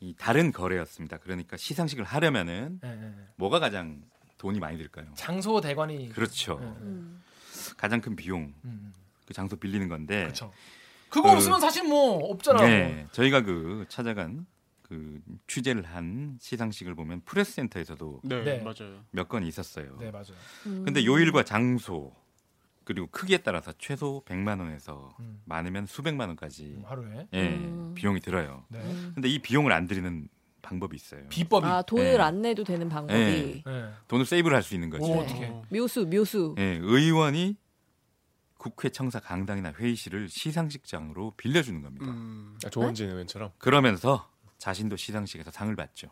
이 0.00 0.14
다른 0.18 0.52
거래였습니다. 0.52 1.18
그러니까 1.18 1.56
시상식을 1.56 2.04
하려면은 2.04 2.78
네, 2.82 2.94
네, 2.94 3.00
네. 3.00 3.14
뭐가 3.36 3.58
가장 3.60 4.02
돈이 4.38 4.60
많이 4.60 4.76
들까요? 4.78 5.06
장소 5.14 5.60
대관이 5.60 6.10
그렇죠. 6.10 6.58
네, 6.60 6.66
네. 6.66 6.72
음. 6.82 7.22
가장 7.76 8.00
큰 8.00 8.14
비용 8.16 8.52
음, 8.64 8.92
그 9.26 9.32
장소 9.32 9.56
빌리는 9.56 9.88
건데 9.88 10.24
그렇죠. 10.24 10.52
그거 11.08 11.30
그- 11.30 11.36
없으면 11.36 11.60
사실 11.60 11.84
뭐 11.84 12.18
없잖아요. 12.30 12.66
네, 12.66 13.06
저희가 13.12 13.42
그 13.42 13.86
찾아간 13.88 14.46
그 14.82 15.20
취재를 15.46 15.84
한 15.84 16.36
시상식을 16.40 16.94
보면 16.94 17.22
프레스센터에서도 17.24 18.20
네, 18.24 18.42
네. 18.44 18.58
맞아요. 18.58 19.02
몇 19.12 19.28
건 19.28 19.44
있었어요. 19.44 19.96
네 19.98 20.10
맞아요. 20.10 20.34
음. 20.66 20.82
근데 20.84 21.04
요일과 21.06 21.44
장소 21.44 22.14
그리고 22.84 23.06
크기에 23.08 23.38
따라서 23.38 23.72
최소 23.78 24.22
100만 24.26 24.60
원에서 24.60 25.14
음. 25.20 25.40
많으면 25.46 25.86
수백만 25.86 26.28
원까지 26.28 26.74
음, 26.78 26.82
하루에 26.84 27.26
예, 27.32 27.48
음. 27.48 27.92
비용이 27.94 28.20
들어요. 28.20 28.64
네. 28.68 28.78
음. 28.80 29.12
근데 29.14 29.28
이 29.28 29.38
비용을 29.38 29.72
안 29.72 29.86
들이는 29.86 30.28
방법이 30.62 30.94
있어요. 30.96 31.26
비법이 31.28 31.66
아 31.66 31.82
돈을 31.82 32.04
네. 32.04 32.18
안 32.18 32.42
내도 32.42 32.64
되는 32.64 32.88
방법이 32.88 33.18
네. 33.18 33.62
네. 33.64 33.90
돈을 34.08 34.24
세이브를 34.26 34.54
할 34.56 34.62
수 34.62 34.74
있는 34.74 34.90
거죠. 34.90 35.04
오, 35.04 35.16
네. 35.16 35.20
어떻게? 35.20 35.52
묘수 35.78 36.06
묘수 36.06 36.54
예, 36.58 36.78
의원이 36.82 37.56
국회 38.56 38.88
청사 38.88 39.20
강당이나 39.20 39.72
회의실을 39.74 40.28
시상식장으로 40.28 41.34
빌려주는 41.36 41.82
겁니다. 41.82 42.06
음, 42.06 42.56
아, 42.64 42.70
조원진 42.70 43.10
의원처럼. 43.10 43.52
그러면서 43.58 44.30
자신도 44.58 44.96
시상식에서 44.96 45.50
상을 45.50 45.74
받죠. 45.76 46.08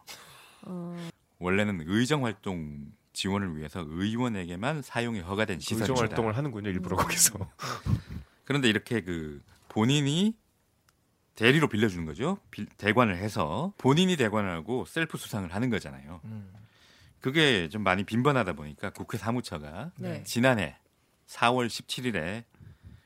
어, 0.67 1.09
원래는 1.39 1.85
의정 1.87 2.27
활동 2.27 2.93
지원을 3.13 3.57
위해서 3.57 3.85
의원에게만 3.87 4.83
사용이 4.83 5.21
허가된 5.21 5.57
의정 5.59 5.79
시설입니다. 5.79 6.03
활동을 6.09 6.37
하는군요 6.37 6.71
일부러 6.71 6.97
거기서. 6.97 7.39
그런데 8.45 8.69
이렇게 8.69 9.01
그 9.03 9.43
본인이 9.69 10.35
대리로 11.35 11.69
빌려주는 11.69 12.05
거죠. 12.05 12.39
빌- 12.51 12.67
대관을 12.77 13.17
해서 13.17 13.73
본인이 13.79 14.17
대관을 14.17 14.51
하고 14.51 14.85
셀프 14.87 15.17
수상을 15.19 15.53
하는 15.55 15.71
거잖아요. 15.71 16.21
음. 16.25 16.53
그게 17.21 17.69
좀 17.69 17.83
많이 17.83 18.05
빈번하다 18.05 18.55
보니까 18.55 18.91
국회 18.91 19.17
사무처가 19.17 19.93
네. 19.99 20.23
지난해 20.25 20.77
4월 21.29 21.69
17일에 21.69 22.45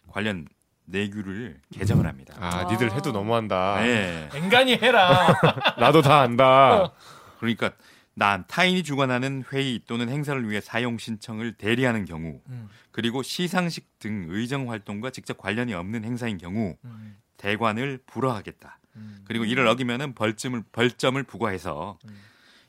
관련 0.09 0.49
내규를 0.87 1.61
개정을 1.73 2.07
합니다. 2.07 2.35
아, 2.41 2.61
아. 2.61 2.65
니들 2.73 2.93
해도 2.93 3.13
너무한다. 3.13 3.81
네. 3.83 4.29
앵간히 4.35 4.77
해라. 4.77 5.35
나도 5.79 6.01
다 6.01 6.21
안다. 6.21 6.93
그러니까 7.39 7.73
난 8.19 8.45
타인이 8.49 8.83
주관하는 8.83 9.45
회의 9.53 9.79
또는 9.87 10.09
행사를 10.09 10.49
위해 10.49 10.63
사용 10.63 10.97
신청을 10.97 11.53
대리하는 11.53 12.07
경우 12.07 12.41
음, 12.49 12.69
그리고 12.91 13.23
시상식 13.23 13.99
등 13.99 14.27
의정 14.31 14.71
활동과 14.71 15.11
직접 15.11 15.37
관련이 15.37 15.75
없는 15.75 16.03
행사인 16.03 16.39
경우 16.39 16.77
음, 16.85 17.19
대관을 17.37 17.99
불허하겠다. 18.07 18.79
음. 18.97 19.21
그리고 19.27 19.45
이를 19.45 19.67
어기면은 19.67 20.15
벌점을 20.15 20.63
벌점을 20.73 21.23
부과해서 21.25 21.99
음. 22.09 22.19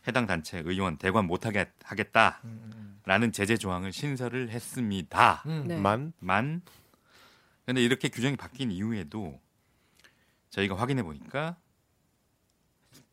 해당 0.06 0.26
단체 0.26 0.62
의원 0.66 0.98
대관 0.98 1.26
못하게 1.26 1.72
하겠다라는 1.82 2.42
음, 2.44 3.02
음, 3.08 3.32
제재 3.32 3.56
조항을 3.56 3.94
신설을 3.94 4.50
했습니다. 4.50 5.44
음. 5.46 5.64
네. 5.66 5.80
만 5.80 6.12
만 6.20 6.62
근데 7.66 7.82
이렇게 7.82 8.10
규정이 8.10 8.36
바뀐 8.36 8.70
이후에도 8.70 9.40
저희가 10.50 10.76
확인해 10.76 11.04
보니까 11.04 11.56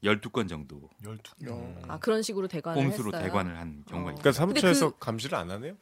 12건 0.04 0.48
정도 0.48 0.88
아 1.88 1.98
그런 1.98 2.22
식으로 2.22 2.46
대관을 2.46 2.82
꼼수로 2.82 3.08
했어요. 3.08 3.22
대관을 3.22 3.58
한 3.58 3.84
경우가 3.86 4.10
어. 4.10 4.12
있고 4.12 4.20
그러니까 4.20 4.32
사무처에서 4.32 4.90
근데 4.90 4.98
감시를 5.00 5.36
안 5.36 5.50
하네요. 5.50 5.76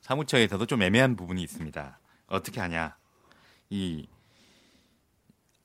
사무처에서도 0.00 0.64
좀 0.66 0.82
애매한 0.82 1.16
부분이 1.16 1.42
있습니다. 1.42 2.00
어떻게 2.28 2.60
하냐? 2.60 2.96
이 3.70 4.08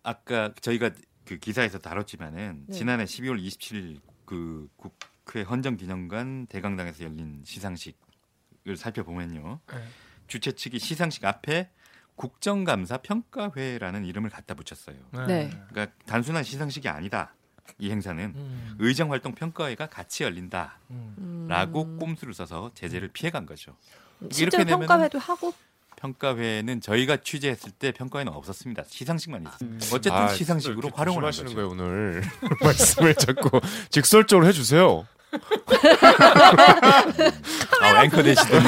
아까 0.04 0.54
저희가 0.62 0.92
그 1.26 1.38
기사에서 1.38 1.80
다뤘지만은 1.80 2.66
네. 2.68 2.74
지난해 2.74 3.06
12월 3.06 3.42
27일 3.42 4.02
그 4.26 4.68
국회 4.76 5.42
헌정기념관 5.42 6.48
대강당에서 6.48 7.06
열린 7.06 7.42
시상식을 7.46 8.76
살펴보면요. 8.76 9.60
네. 9.68 9.84
주최 10.28 10.52
측이 10.52 10.80
시상식 10.80 11.24
앞에 11.24 11.70
국정감사 12.16 12.98
평가회라는 12.98 14.06
이름을 14.06 14.30
갖다 14.30 14.54
붙였어요. 14.54 14.98
네. 15.28 15.50
그러니까 15.70 15.96
단순한 16.06 16.44
시상식이 16.44 16.88
아니다. 16.90 17.34
이 17.80 17.90
행사는 17.92 18.24
음, 18.36 18.76
의정 18.80 19.12
활동 19.12 19.34
평가회가 19.34 19.88
같이 19.88 20.24
열린다라고 20.24 20.72
음. 20.92 21.98
꼼수를 22.00 22.34
써서 22.34 22.72
제재를 22.76 23.10
피해간 23.10 23.46
거죠. 23.46 23.76
실제로 24.32 24.64
되면은- 24.64 24.80
평가회도 24.80 25.20
하고 25.20 25.54
평가회는 25.96 26.82
저희가 26.82 27.18
취재했을 27.18 27.72
때 27.72 27.92
평가회는 27.92 28.32
없었습니다. 28.34 28.84
시상식만 28.88 29.44
있었어요. 29.44 29.70
어쨌든 29.98 30.12
아, 30.14 30.28
시상식으로 30.28 30.90
활용을 30.94 31.24
거죠. 31.24 31.46
거예요 31.46 31.70
오늘 31.70 32.22
말씀을 32.62 33.16
자꾸 33.16 33.62
직설적으로 33.90 34.46
해주세요. 34.48 35.08
아, 37.82 38.04
앵커 38.04 38.22
되시던 38.24 38.64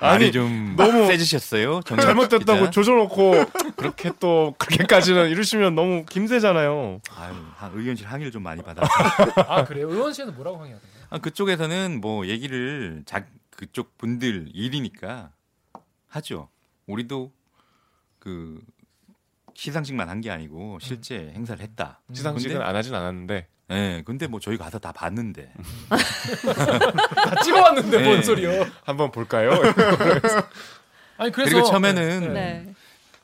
아니, 0.00 0.32
좀 0.32 0.74
너무 0.76 1.06
세지셨어요. 1.06 1.80
잘못됐다고. 1.82 2.70
조져놓고 2.70 3.44
그렇게 3.76 4.10
또 4.20 4.54
그렇게까지는 4.58 5.30
이러시면 5.30 5.74
너무 5.74 6.04
김세잖아요. 6.06 7.00
아유, 7.14 7.34
한 7.56 7.72
의원실 7.74 8.06
항의를 8.06 8.32
좀 8.32 8.42
많이 8.42 8.62
받아. 8.62 8.82
아 9.48 9.64
그래요? 9.64 9.88
의원실에서 9.90 10.32
뭐라고 10.32 10.58
항의하던가요? 10.58 10.92
아, 11.10 11.18
그쪽에서는 11.18 12.00
뭐 12.00 12.26
얘기를 12.26 13.02
자, 13.06 13.24
그쪽 13.50 13.96
분들 13.98 14.48
일이니까 14.52 15.30
하죠. 16.08 16.48
우리도 16.86 17.32
그 18.18 18.60
시상식만 19.54 20.08
한 20.10 20.20
게 20.20 20.30
아니고 20.30 20.78
실제 20.80 21.32
행사를 21.34 21.62
했다. 21.62 22.00
시상식은 22.12 22.56
근데- 22.56 22.64
안 22.66 22.76
하진 22.76 22.94
않았는데 22.94 23.46
예, 23.70 24.02
근데 24.06 24.26
뭐 24.28 24.38
저희 24.38 24.56
가서 24.56 24.78
다 24.78 24.92
봤는데. 24.92 25.52
다 25.88 27.42
찍어왔는데 27.42 27.98
뭔 27.98 28.16
네. 28.16 28.22
소리요? 28.22 28.66
한번 28.84 29.10
볼까요? 29.10 29.50
아니 31.18 31.32
그래서 31.32 31.50
그리고 31.50 31.66
처음에는 31.66 32.34
네. 32.34 32.74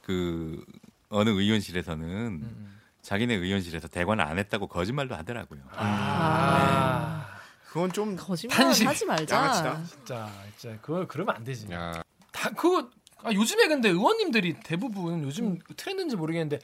그 0.02 0.64
어느 1.10 1.28
의원실에서는 1.30 2.06
음. 2.08 2.80
자기네 3.02 3.34
의원실에서 3.34 3.88
대관을 3.88 4.24
안 4.24 4.38
했다고 4.38 4.66
거짓말도 4.66 5.14
하더라고요. 5.14 5.60
아, 5.74 7.26
그건 7.68 7.92
좀 7.92 8.16
거짓말. 8.16 8.58
하지 8.66 9.04
말자. 9.04 9.36
양아치다. 9.36 9.82
진짜 9.84 10.32
진짜 10.56 10.78
그거 10.80 11.06
그러면 11.06 11.36
안 11.36 11.44
되지. 11.44 11.70
야, 11.72 12.02
다 12.32 12.50
그거 12.50 12.88
아, 13.24 13.32
요즘에 13.32 13.68
근데 13.68 13.88
의원님들이 13.90 14.56
대부분 14.64 15.22
요즘 15.22 15.58
트렌드인지 15.76 16.16
모르겠는데 16.16 16.58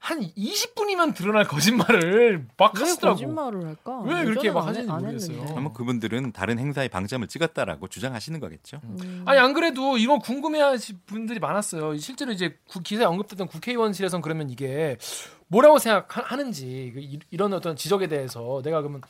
한 0.00 0.20
20분이면 0.20 1.14
드러날 1.14 1.44
거짓말을 1.44 2.46
막왜 2.56 2.80
하시더라고. 2.80 3.16
거짓말을 3.16 3.66
할까? 3.66 4.00
왜 4.02 4.24
그렇게 4.24 4.50
막안 4.52 4.86
모르겠어요. 4.86 5.54
아마 5.56 5.72
그분들은 5.72 6.32
다른 6.32 6.58
행사에 6.58 6.86
방점을 6.88 7.26
찍었다라고 7.26 7.88
주장하시는 7.88 8.38
거겠죠. 8.38 8.80
음. 8.84 9.22
아니 9.26 9.38
안 9.40 9.52
그래도 9.54 9.98
이거 9.98 10.18
궁금해하실 10.18 10.96
분들이 11.04 11.40
많았어요. 11.40 11.96
실제로 11.98 12.30
이제 12.32 12.56
구- 12.68 12.80
기사에 12.80 13.06
언급됐던 13.06 13.48
국회의원실에선 13.48 14.20
그러면 14.22 14.50
이게 14.50 14.96
뭐라고 15.48 15.78
생각하는지 15.80 16.92
그 16.94 17.00
이- 17.00 17.18
이런 17.30 17.52
어떤 17.52 17.74
지적에 17.74 18.06
대해서 18.06 18.60
내가 18.62 18.80
그러면 18.80 19.00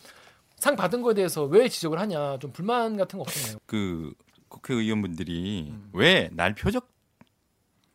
상 0.56 0.74
받은 0.74 1.02
거에 1.02 1.12
대해서 1.14 1.44
왜 1.44 1.68
지적을 1.68 2.00
하냐 2.00 2.38
좀 2.38 2.50
불만 2.50 2.96
같은 2.96 3.18
거 3.18 3.22
없었나요? 3.22 3.58
그 3.66 4.12
국회의원분들이 4.48 5.68
음. 5.70 5.90
왜날 5.92 6.54
표적 6.54 6.88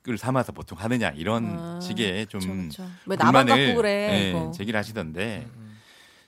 을 0.09 0.17
삼아서 0.17 0.51
보통 0.51 0.77
하느냐 0.77 1.11
이런 1.11 1.57
아, 1.57 1.79
식의 1.79 2.27
좀 2.27 2.41
그쵸, 2.41 2.83
그쵸. 2.83 2.91
왜 3.05 3.15
나만 3.15 3.45
불만을, 3.45 3.67
갖고 3.67 3.81
그래? 3.81 4.33
예. 4.35 4.51
제기를 4.51 4.77
하시던데 4.77 5.47
음, 5.55 5.79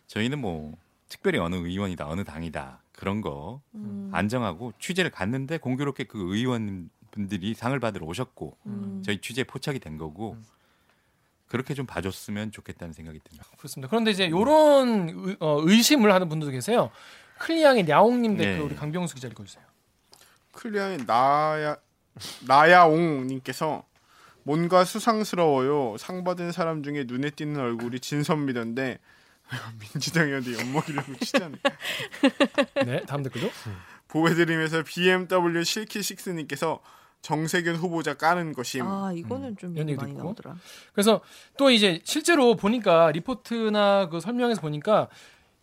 저희는 0.08 0.40
뭐 0.40 0.72
특별히 1.10 1.40
어느 1.40 1.56
의원이다 1.56 2.08
어느 2.08 2.24
당이다 2.24 2.82
그런 2.94 3.20
거 3.20 3.62
음. 3.74 4.10
안정하고 4.14 4.72
취재를 4.80 5.12
갔는데 5.12 5.58
공교롭게 5.58 6.06
그 6.06 6.34
의원분들이 6.34 7.54
상을 7.54 7.78
받으러 7.78 8.06
오셨고 8.06 8.58
음. 8.66 9.02
저희 9.04 9.20
취재 9.20 9.44
포착이 9.44 9.80
된 9.80 9.98
거고 9.98 10.38
음. 10.40 10.46
그렇게 11.48 11.74
좀 11.74 11.86
봐줬으면 11.86 12.54
좋겠다는 12.54 12.94
생각이 12.94 13.20
듭니다. 13.26 13.46
그렇습니다. 13.58 13.90
그런데 13.90 14.12
이제 14.12 14.30
요런 14.30 15.10
의, 15.10 15.38
어, 15.42 15.60
의심을 15.62 16.14
하는 16.14 16.30
분들도 16.30 16.52
계세요. 16.52 16.92
클리앙의 17.40 17.84
냐옹님 17.84 18.38
댓글 18.38 18.54
네. 18.54 18.60
우리 18.60 18.76
강병수 18.76 19.16
기자 19.16 19.28
읽어주세요. 19.28 19.66
클리아의 20.54 21.00
나야 21.06 21.76
나야옹님께서 22.48 23.84
뭔가 24.44 24.86
수상스러워요. 24.86 25.98
상 25.98 26.24
받은 26.24 26.52
사람 26.52 26.84
중에 26.84 27.06
눈에 27.08 27.32
띄는 27.32 27.60
얼굴이 27.60 28.00
진선미던데 28.00 29.00
민주당 29.80 30.28
의원들 30.28 30.60
엿먹이려고 30.60 31.16
치잖아요. 31.16 31.58
네, 32.86 33.02
다음 33.06 33.24
댓글도. 33.24 33.50
보배드림에서 34.08 34.84
BMW 34.84 35.64
실키식스님께서 35.64 36.80
정세균 37.22 37.76
후보자 37.76 38.14
까는 38.14 38.54
것임. 38.54 38.86
아 38.86 39.12
이거는 39.14 39.58
좀 39.58 39.76
얘기도 39.76 40.02
많이 40.02 40.12
있고. 40.12 40.24
나오더라. 40.24 40.56
그래서 40.94 41.22
또 41.58 41.72
이제 41.72 42.00
실제로 42.04 42.56
보니까 42.56 43.12
리포트나 43.12 44.10
그 44.10 44.20
설명에서 44.20 44.62
보니까 44.62 45.10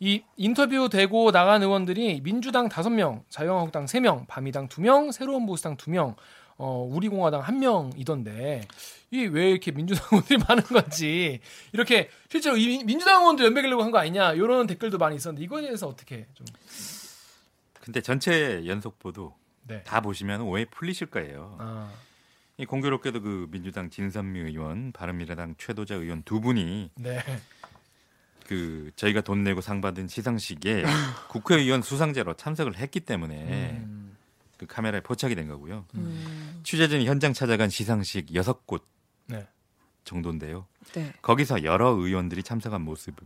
이 0.00 0.24
인터뷰 0.36 0.88
되고 0.88 1.30
나간 1.30 1.62
의원들이 1.62 2.22
민주당 2.22 2.68
5명, 2.68 3.22
자유한국당 3.28 3.84
3명, 3.84 4.26
바미당 4.26 4.68
2명, 4.68 5.12
새로운 5.12 5.46
보수당 5.46 5.76
2명, 5.76 6.16
어, 6.64 6.88
우리 6.88 7.08
공화당 7.08 7.42
1명이던데 7.42 8.64
이왜 9.10 9.50
이렇게 9.50 9.72
민주당 9.72 10.06
의원들이 10.12 10.38
많은 10.48 10.62
건지 10.62 11.40
이렇게 11.72 12.08
실제로 12.30 12.56
이 12.56 12.84
민주당 12.84 13.22
의원도 13.22 13.44
연백이려고 13.44 13.82
한 13.82 13.90
거 13.90 13.98
아니냐 13.98 14.34
이런 14.34 14.68
댓글도 14.68 14.96
많이 14.96 15.16
있었는데 15.16 15.44
이거에 15.44 15.62
대해서 15.62 15.88
어떻게 15.88 16.26
좀 16.34 16.46
근데 17.80 18.00
전체 18.00 18.64
연속 18.66 19.00
보도 19.00 19.34
네. 19.66 19.82
다 19.82 20.00
보시면 20.00 20.42
오해 20.42 20.64
풀리실 20.64 21.08
거예요. 21.08 21.56
아, 21.58 21.90
이 22.58 22.64
공교롭게도 22.64 23.22
그 23.22 23.48
민주당 23.50 23.90
진선미 23.90 24.38
의원, 24.38 24.92
바른미래당 24.92 25.56
최도자 25.58 25.96
의원 25.96 26.22
두 26.22 26.40
분이 26.40 26.90
네. 26.94 27.20
그 28.46 28.92
저희가 28.94 29.22
돈 29.22 29.42
내고 29.42 29.60
상 29.60 29.80
받은 29.80 30.06
시상식에 30.06 30.84
국회의원 31.28 31.82
수상자로 31.82 32.34
참석을 32.34 32.76
했기 32.76 33.00
때문에 33.00 33.34
음, 33.84 34.16
그 34.58 34.66
카메라에 34.66 35.00
포착이 35.00 35.34
된 35.34 35.48
거고요. 35.48 35.84
음. 35.94 36.41
취재진이 36.62 37.06
현장 37.06 37.32
찾아간 37.32 37.68
시상식 37.70 38.34
여섯 38.34 38.66
곳 38.66 38.86
네. 39.26 39.46
정도인데요. 40.04 40.66
네. 40.94 41.12
거기서 41.22 41.64
여러 41.64 41.90
의원들이 41.90 42.42
참석한 42.42 42.82
모습 42.82 43.16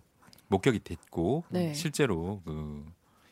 목격이 0.48 0.80
됐고 0.80 1.44
네. 1.50 1.74
실제로 1.74 2.42
그 2.44 2.84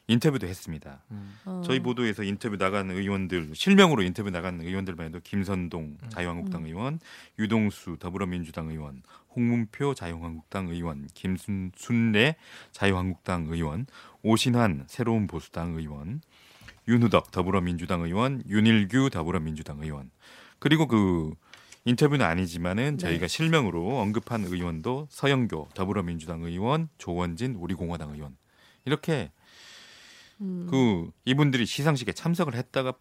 인터뷰도 0.07 0.47
했습니다. 0.47 1.03
음. 1.11 1.38
어. 1.47 1.62
저희 1.64 1.81
보도에서 1.81 2.25
인터뷰 2.25 2.59
나간 2.59 2.90
의원들 2.90 3.53
실명으로 3.55 4.03
인터뷰 4.03 4.31
나간 4.31 4.61
의원들만 4.61 5.07
해도 5.07 5.21
김선동 5.23 5.97
음. 6.03 6.09
자유한국당 6.11 6.67
의원, 6.67 7.01
유동수 7.38 7.97
더불어민주당 7.99 8.69
의원, 8.69 9.03
홍문표 9.35 9.95
자유한국당 9.95 10.69
의원, 10.69 11.09
김순례 11.14 12.37
자유한국당 12.73 13.47
의원, 13.49 13.87
오신환 14.23 14.85
새로운 14.88 15.27
보수당 15.27 15.75
의원, 15.77 16.21
윤우덕 16.88 17.31
더불어민주당 17.31 18.03
의원, 18.03 18.42
윤일규 18.49 19.11
더불어민주당 19.11 19.83
의원 19.83 20.11
그리고 20.59 20.87
그 20.87 21.35
인터뷰는 21.85 22.25
아니지만은 22.25 22.97
네. 22.97 22.97
저희가 22.97 23.27
실명으로 23.29 23.99
언급한 23.99 24.44
의원도 24.44 25.09
서영교 25.11 25.70
더불어민주당 25.75 26.42
의원, 26.42 26.88
조원진 26.99 27.57
우리공화당 27.57 28.14
의원 28.14 28.37
이렇게 28.85 29.31
음. 30.40 30.66
그 30.70 31.11
이분들이 31.25 31.66
시상식에 31.66 32.12
참석을 32.12 32.55
했다가 32.55 32.94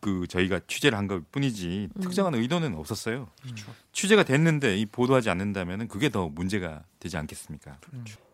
그 0.00 0.26
저희가 0.28 0.60
취재를 0.66 0.98
한 0.98 1.06
것뿐이지 1.06 1.88
음. 1.94 2.02
특정한 2.02 2.34
의도는 2.34 2.74
없었어요. 2.74 3.28
그렇죠. 3.42 3.72
취재가 3.92 4.24
됐는데 4.24 4.76
이 4.76 4.86
보도하지 4.86 5.30
않는다면은 5.30 5.88
그게 5.88 6.10
더 6.10 6.28
문제가 6.28 6.84
되지 6.98 7.16
않겠습니까? 7.16 7.78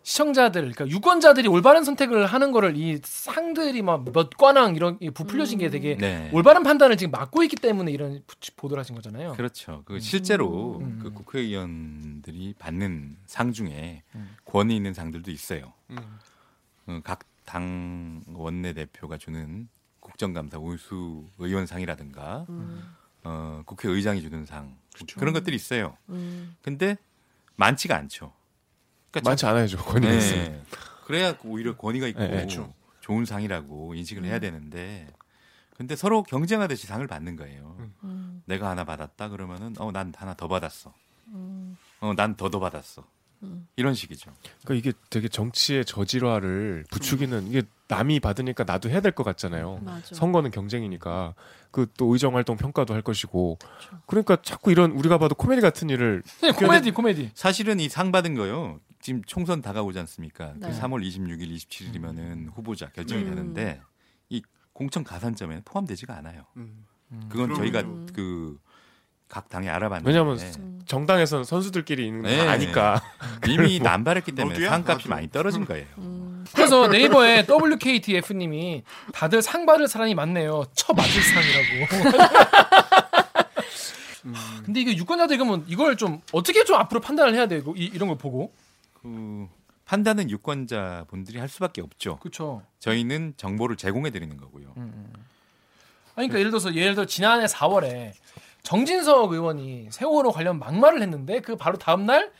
시청자들, 0.04 0.62
그러니까 0.62 0.88
유권자들이 0.88 1.46
올바른 1.48 1.84
선택을 1.84 2.26
하는 2.26 2.50
거를 2.52 2.76
이 2.76 2.98
상들이 3.04 3.82
막 3.82 4.04
몇 4.04 4.30
관왕 4.36 4.74
이런 4.74 4.96
이 5.00 5.10
부풀려진 5.10 5.58
게 5.58 5.70
되게 5.70 5.96
네. 5.96 6.28
올바른 6.32 6.62
판단을 6.64 6.96
지금 6.96 7.12
막고 7.12 7.42
있기 7.44 7.56
때문에 7.56 7.92
이런 7.92 8.22
부- 8.26 8.36
보도를 8.56 8.80
하신 8.80 8.96
거잖아요. 8.96 9.32
그렇죠. 9.34 9.82
그 9.84 10.00
실제로 10.00 10.78
음. 10.80 10.98
그 11.02 11.12
국회의원들이 11.12 12.54
받는 12.58 13.16
상 13.26 13.52
중에 13.52 14.02
음. 14.14 14.34
권위 14.44 14.74
있는 14.76 14.92
상들도 14.92 15.30
있어요. 15.30 15.72
음. 15.90 15.96
어, 16.88 17.00
각당 17.04 18.22
원내 18.34 18.72
대표가 18.72 19.18
주는 19.18 19.68
국정감사 20.00 20.58
우수 20.58 21.24
의원상이라든가 21.38 22.46
음. 22.48 22.82
그 23.22 23.62
러니까 29.12 29.30
많지 29.30 29.46
않아야죠. 29.46 29.78
권위가 29.78 30.12
있으면. 30.14 30.44
네. 30.52 30.62
그래야 31.06 31.34
오히려 31.44 31.76
권위가 31.76 32.06
있고 32.08 32.20
네, 32.20 32.28
네. 32.28 32.36
그렇죠. 32.36 32.72
좋은 33.00 33.24
상이라고 33.24 33.94
인식을 33.94 34.22
음. 34.22 34.28
해야 34.28 34.38
되는데 34.38 35.08
근데 35.76 35.96
서로 35.96 36.22
경쟁하듯이 36.22 36.86
상을 36.86 37.04
받는 37.06 37.36
거예요. 37.36 37.76
음. 38.04 38.42
내가 38.46 38.70
하나 38.70 38.84
받았다 38.84 39.28
그러면은 39.28 39.74
어 39.78 39.90
난 39.92 40.12
하나 40.16 40.34
더 40.34 40.48
받았어. 40.48 40.92
음. 41.28 41.76
어난 42.00 42.36
더더 42.36 42.60
받았어. 42.60 43.04
음. 43.42 43.66
이런 43.74 43.92
식이죠. 43.94 44.30
그러니까 44.64 44.74
이게 44.74 44.96
되게 45.10 45.26
정치의 45.28 45.84
저질화를 45.84 46.84
부추기는 46.92 47.48
이게 47.48 47.62
남이 47.88 48.20
받으니까 48.20 48.62
나도 48.64 48.88
해야 48.88 49.00
될 49.00 49.12
것 49.12 49.24
같잖아요. 49.24 49.80
맞아. 49.82 50.14
선거는 50.14 50.52
경쟁이니까 50.52 51.34
그 51.72 51.86
또 51.96 52.12
의정 52.12 52.36
활동 52.36 52.56
평가도 52.56 52.94
할 52.94 53.02
것이고 53.02 53.58
그러니까 54.06 54.36
자꾸 54.42 54.70
이런 54.70 54.92
우리가 54.92 55.18
봐도 55.18 55.34
코미디 55.34 55.60
같은 55.60 55.90
일을 55.90 56.22
네, 56.42 56.52
코미디 56.52 56.92
코미디. 56.92 57.32
사실은 57.34 57.80
이 57.80 57.88
상 57.88 58.12
받은 58.12 58.34
거요. 58.36 58.78
지금 59.02 59.20
총선 59.26 59.60
다가오지 59.60 59.98
않습니까? 59.98 60.54
네. 60.56 60.68
그 60.68 60.78
3월 60.80 61.04
26일, 61.04 61.54
27일이면은 61.56 62.48
후보자 62.54 62.86
결정이 62.90 63.24
음. 63.24 63.30
되는데 63.30 63.80
이 64.30 64.40
공천 64.72 65.02
가산점에 65.04 65.62
포함되지가 65.64 66.16
않아요. 66.18 66.46
음. 66.56 66.84
그건 67.28 67.48
그럼- 67.48 67.54
저희가 67.58 67.80
음. 67.80 68.06
그각 68.14 69.48
당에 69.48 69.68
알아봤는데 69.68 70.08
왜냐면 70.08 70.38
음. 70.38 70.80
정당에서는 70.86 71.44
선수들끼리 71.44 72.06
있는 72.06 72.22
거 72.22 72.28
네. 72.28 72.40
아니까 72.48 73.02
이미 73.48 73.80
남발했기 73.80 74.32
때문에 74.32 74.54
너도야? 74.54 74.70
상값이. 74.70 75.08
많이 75.08 75.28
떨어진 75.30 75.64
거예요. 75.66 75.84
음. 75.98 76.44
그래서 76.54 76.86
네이버에 76.86 77.46
WKTF님이 77.50 78.84
다들 79.12 79.42
상 79.42 79.66
받을 79.66 79.88
사람이 79.88 80.14
많네요. 80.14 80.64
처 80.74 80.92
맞을 80.92 81.20
상이라고. 81.22 82.12
근데 84.64 84.80
이게 84.80 84.96
유권자들 84.96 85.36
그러면 85.38 85.64
이걸 85.66 85.96
좀 85.96 86.20
어떻게 86.32 86.62
좀 86.64 86.76
앞으로 86.76 87.00
판단을 87.00 87.34
해야 87.34 87.46
되고 87.48 87.74
이, 87.76 87.86
이런 87.86 88.08
걸 88.08 88.16
보고. 88.16 88.54
그 89.02 89.48
판단은 89.84 90.30
유권자 90.30 91.06
분들이 91.08 91.38
할 91.38 91.48
수밖에 91.48 91.82
없죠. 91.82 92.18
그렇죠. 92.18 92.62
저희는 92.78 93.34
정보를 93.36 93.76
제공해 93.76 94.10
드리는 94.10 94.36
거고요. 94.36 94.72
아니, 94.76 96.28
그러니까 96.28 96.38
예를 96.38 96.50
들어서 96.50 96.74
예를 96.74 96.94
들어 96.94 97.06
지난해 97.06 97.46
4월에 97.46 98.12
정진석 98.62 99.32
의원이 99.32 99.88
세월호 99.90 100.30
관련 100.32 100.58
막말을 100.58 101.02
했는데 101.02 101.40
그 101.40 101.56
바로 101.56 101.76
다음 101.78 102.06
날 102.06 102.32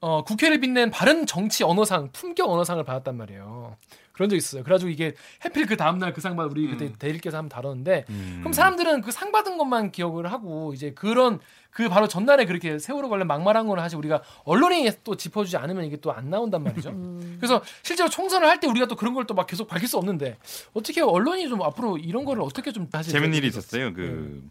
어, 0.00 0.22
국회를 0.22 0.60
빛낸 0.60 0.90
바른 0.90 1.26
정치 1.26 1.64
언어상 1.64 2.10
품격 2.12 2.48
언어상을 2.48 2.82
받았단 2.84 3.16
말이에요. 3.16 3.76
그런 4.18 4.28
적 4.28 4.34
있어요. 4.34 4.64
그래가지고 4.64 4.90
이게 4.90 5.14
해필 5.44 5.64
그 5.66 5.76
다음 5.76 6.00
날 6.00 6.12
그상받 6.12 6.50
우리 6.50 6.66
그때 6.66 6.92
대리께서 6.98 7.36
한번 7.36 7.48
다뤘는데 7.50 8.04
음. 8.10 8.36
그럼 8.40 8.52
사람들은 8.52 9.00
그 9.02 9.12
상 9.12 9.30
받은 9.30 9.56
것만 9.58 9.92
기억을 9.92 10.32
하고 10.32 10.74
이제 10.74 10.90
그런 10.92 11.38
그 11.70 11.88
바로 11.88 12.08
전날에 12.08 12.44
그렇게 12.46 12.80
세월호 12.80 13.08
관련 13.08 13.28
막말한 13.28 13.68
거는 13.68 13.80
사실 13.80 13.96
우리가 13.98 14.22
언론이 14.44 14.90
또 15.04 15.14
짚어주지 15.16 15.56
않으면 15.56 15.84
이게 15.84 15.96
또 15.98 16.10
안 16.10 16.30
나온단 16.30 16.64
말이죠. 16.64 16.90
음. 16.90 17.36
그래서 17.38 17.62
실제로 17.84 18.08
총선을 18.10 18.48
할 18.48 18.58
때 18.58 18.66
우리가 18.66 18.86
또 18.86 18.96
그런 18.96 19.14
걸 19.14 19.24
또 19.24 19.34
막 19.34 19.46
계속 19.46 19.68
밝힐 19.68 19.86
수 19.88 19.96
없는데 19.98 20.36
어떻게 20.74 21.00
언론이 21.00 21.48
좀 21.48 21.62
앞으로 21.62 21.96
이런 21.98 22.24
거를 22.24 22.42
어떻게 22.42 22.72
좀 22.72 22.88
다시 22.90 23.10
재밌는 23.12 23.38
일이 23.38 23.52
좀- 23.52 23.60
있었어요. 23.60 23.94
그 23.94 24.42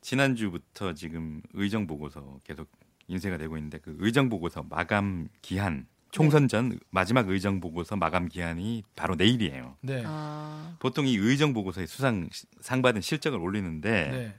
지난주부터 0.00 0.94
지금 0.94 1.42
의정 1.54 1.88
보고서 1.88 2.38
계속 2.44 2.68
인쇄가 3.08 3.36
되고 3.38 3.56
있는데 3.56 3.78
그 3.78 3.96
의정 3.98 4.28
보고서 4.28 4.64
마감 4.68 5.26
기한 5.42 5.86
총선 6.16 6.48
전 6.48 6.78
마지막 6.90 7.28
의정 7.28 7.60
보고서 7.60 7.94
마감 7.94 8.28
기한이 8.28 8.82
바로 8.96 9.16
내일이에요. 9.16 9.76
네. 9.82 10.02
아. 10.06 10.74
보통 10.78 11.06
이 11.06 11.14
의정 11.16 11.52
보고서에 11.52 11.84
수상 11.84 12.30
상 12.60 12.80
받은 12.80 13.02
실적을 13.02 13.38
올리는데 13.38 14.10
네. 14.10 14.34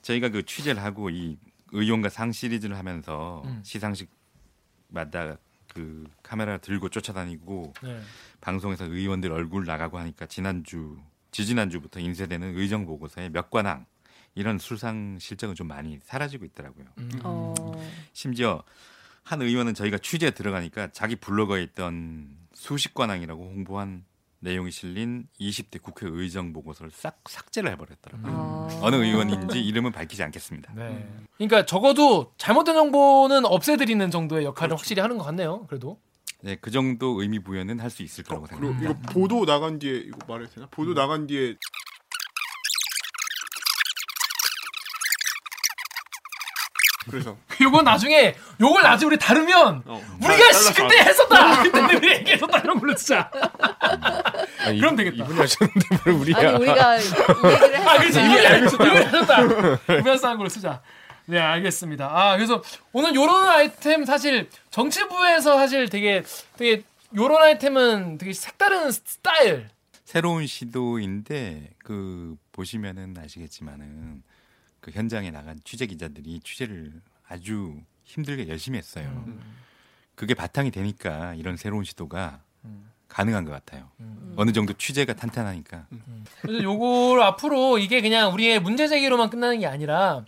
저희가 0.00 0.30
그 0.30 0.42
취재를 0.46 0.82
하고 0.82 1.10
이 1.10 1.36
의원과 1.72 2.08
상 2.08 2.32
시리즈를 2.32 2.78
하면서 2.78 3.42
음. 3.44 3.60
시상식마다 3.62 5.36
그 5.74 6.08
카메라 6.22 6.56
들고 6.56 6.88
쫓아다니고 6.88 7.74
네. 7.82 8.00
방송에서 8.40 8.86
의원들 8.86 9.32
얼굴 9.32 9.66
나가고 9.66 9.98
하니까 9.98 10.24
지난주 10.24 10.96
지지난주부터 11.30 12.00
인쇄되는 12.00 12.56
의정 12.56 12.86
보고서의 12.86 13.30
몇 13.30 13.50
관왕 13.50 13.84
이런 14.34 14.58
수상 14.58 15.18
실적은 15.18 15.54
좀 15.54 15.68
많이 15.68 15.98
사라지고 16.04 16.46
있더라고요. 16.46 16.86
음. 16.96 17.10
어. 17.22 17.54
심지어 18.14 18.64
한 19.24 19.42
의원은 19.42 19.74
저희가 19.74 19.98
취재에 19.98 20.30
들어가니까 20.32 20.88
자기 20.92 21.16
블로거에 21.16 21.62
있던 21.62 22.28
수십 22.52 22.94
관왕이라고 22.94 23.42
홍보한 23.42 24.04
내용이 24.42 24.70
실린 24.70 25.26
20대 25.38 25.82
국회 25.82 26.06
의정 26.08 26.52
보고서를 26.52 26.90
싹 26.94 27.20
삭제를 27.28 27.70
해버렸더라고요. 27.72 28.32
아. 28.32 28.78
어느 28.82 28.96
의원인지 28.96 29.60
이름은 29.60 29.92
밝히지 29.92 30.22
않겠습니다. 30.22 30.72
네. 30.74 31.06
그러니까 31.36 31.66
적어도 31.66 32.32
잘못된 32.38 32.74
정보는 32.74 33.44
없애드리는 33.44 34.10
정도의 34.10 34.46
역할을 34.46 34.76
확실히 34.76 35.02
하는 35.02 35.18
것 35.18 35.24
같네요. 35.24 35.66
그래도. 35.66 36.00
네, 36.42 36.56
그 36.56 36.70
정도 36.70 37.20
의미 37.20 37.38
부여는 37.38 37.80
할 37.80 37.90
수 37.90 38.02
있을 38.02 38.24
어, 38.24 38.40
거라고 38.40 38.46
그리고 38.46 38.66
생각합니다. 38.72 39.00
이거 39.12 39.12
보도 39.20 39.44
나간 39.44 39.78
뒤에 39.78 39.96
이거 39.98 40.18
말해도 40.26 40.50
되나? 40.54 40.66
보도 40.70 40.94
나간 40.94 41.26
뒤에 41.26 41.56
그래서 47.08 47.36
요건 47.62 47.84
나중에 47.84 48.34
요걸 48.60 48.82
나중에 48.82 49.08
우리 49.08 49.18
다루면 49.18 49.82
어, 49.86 50.02
우리가 50.22 50.52
씨, 50.52 50.74
그때 50.74 50.98
했었다. 50.98 51.62
그때 51.62 51.80
우리 51.96 52.10
얘기했었다 52.12 52.58
이런 52.58 52.78
걸로 52.78 52.94
진짜. 52.94 53.30
아니, 54.60 54.78
그럼 54.78 54.94
이- 54.94 54.96
되겠다. 54.98 55.24
이분이 55.24 55.38
하셨는데 55.38 55.86
뭘 56.04 56.20
우리야? 56.20 56.36
아니 56.38 56.56
우리가 56.56 56.96
이 56.98 57.02
얘기를 57.02 57.74
했었 57.74 57.86
아, 57.88 57.96
그렇지. 57.98 58.20
이분이 58.20 58.96
하셨다. 59.04 59.42
이분이 59.98 60.18
한 60.22 60.36
걸로 60.36 60.48
쓰자. 60.48 60.82
네, 61.26 61.38
알겠습니다. 61.38 62.06
아, 62.10 62.36
그래서 62.36 62.62
오늘 62.92 63.14
요런 63.14 63.48
아이템 63.48 64.04
사실 64.04 64.50
정치부에서 64.70 65.56
사실 65.58 65.88
되게 65.88 66.24
되게 66.56 66.82
요런 67.16 67.40
아이템은 67.42 68.18
되게 68.18 68.32
색다른 68.32 68.90
스타일. 68.90 69.68
새로운 70.04 70.46
시도인데 70.46 71.70
그 71.84 72.34
보시면은 72.52 73.14
아시겠지만은 73.16 74.22
그 74.80 74.90
현장에 74.90 75.30
나간 75.30 75.60
취재 75.64 75.86
기자들이 75.86 76.40
취재를 76.40 76.92
아주 77.28 77.80
힘들게 78.04 78.48
열심히 78.48 78.78
했어요. 78.78 79.06
음. 79.26 79.40
그게 80.14 80.34
바탕이 80.34 80.70
되니까 80.70 81.34
이런 81.34 81.56
새로운 81.56 81.84
시도가 81.84 82.40
가능한 83.08 83.44
것 83.44 83.50
같아요. 83.50 83.90
음. 84.00 84.34
어느 84.36 84.52
정도 84.52 84.72
취재가 84.72 85.14
탄탄하니까. 85.14 85.86
그래서 86.42 86.62
요걸 86.62 87.20
앞으로 87.22 87.78
이게 87.78 88.00
그냥 88.00 88.32
우리의 88.32 88.60
문제 88.60 88.88
제기로만 88.88 89.30
끝나는 89.30 89.60
게 89.60 89.66
아니라 89.66 90.24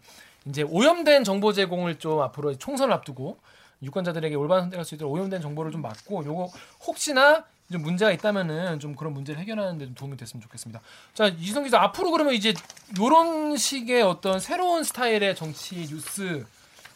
이제 0.46 0.62
오염된 0.62 1.24
정보 1.24 1.52
제공을 1.52 1.98
좀 1.98 2.20
앞으로 2.20 2.58
총선을 2.58 2.92
앞두고 2.94 3.38
유권자들에게 3.82 4.34
올바른 4.34 4.64
선택할 4.64 4.84
수 4.84 4.94
있도록 4.94 5.12
오염된 5.12 5.40
정보를 5.40 5.72
좀 5.72 5.82
막고 5.82 6.24
요거 6.24 6.50
혹시나 6.86 7.44
좀 7.72 7.82
문제가 7.82 8.12
있다면은 8.12 8.78
좀 8.80 8.94
그런 8.94 9.12
문제를 9.14 9.40
해결하는 9.40 9.78
데 9.78 9.86
좀 9.86 9.94
도움이 9.94 10.16
됐으면 10.16 10.40
좋겠습니다. 10.42 10.80
자, 11.14 11.26
이성 11.38 11.64
기자 11.64 11.80
앞으로 11.82 12.10
그러면 12.12 12.34
이제 12.34 12.54
요런 12.98 13.56
식의 13.56 14.02
어떤 14.02 14.38
새로운 14.38 14.84
스타일의 14.84 15.34
정치 15.34 15.86
뉴스 15.88 16.44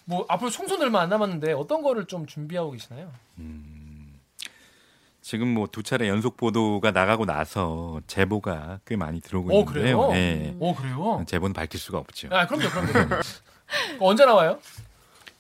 뭐 0.05 0.25
앞으로 0.29 0.51
총선 0.51 0.81
얼마 0.81 1.01
안 1.01 1.09
남았는데 1.09 1.53
어떤 1.55 1.83
거를 1.83 2.05
좀 2.07 2.27
준비하고 2.27 2.71
계시나요? 2.73 3.11
지금 5.21 5.49
뭐 5.55 5.67
두 5.67 5.83
차례 5.83 6.09
연속 6.09 6.37
보도가 6.37 6.93
나가고 6.93 7.25
나서 7.27 8.01
제보가 8.07 8.79
꽤 8.87 8.95
많이 8.95 9.21
들어오고 9.21 9.51
어, 9.51 9.61
있는데요. 9.61 9.99
그래요? 9.99 10.13
네. 10.13 10.55
오, 10.61 10.73
그래요? 10.75 11.25
제보는 11.27 11.53
밝힐 11.53 11.81
수가 11.81 11.99
없죠. 11.99 12.29
아, 12.31 12.47
그럼요, 12.47 12.69
그럼요. 12.71 13.17
언제 13.99 14.25
나와요? 14.25 14.61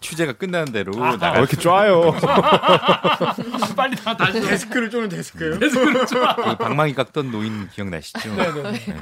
취재가 0.06 0.34
끝나는 0.34 0.72
대로 0.72 0.92
아하. 1.02 1.10
왜 1.12 1.16
나갈 1.18 1.38
이렇게 1.40 1.56
쪼아요? 1.56 2.12
빨리 3.76 3.96
다 3.96 4.16
다시 4.16 4.38
데스크를 4.40 4.88
쪼는 4.88 5.08
데스크예요? 5.08 5.58
그 5.58 6.56
방망이 6.58 6.94
깎던 6.94 7.32
노인 7.32 7.68
기억나시죠? 7.70 8.32
네, 8.34 8.52
네, 8.52 8.62
네. 8.62 8.72
네. 8.86 8.96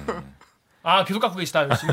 아 0.82 1.04
계속 1.04 1.20
갖고 1.20 1.36
계시다 1.38 1.68
열심히 1.68 1.92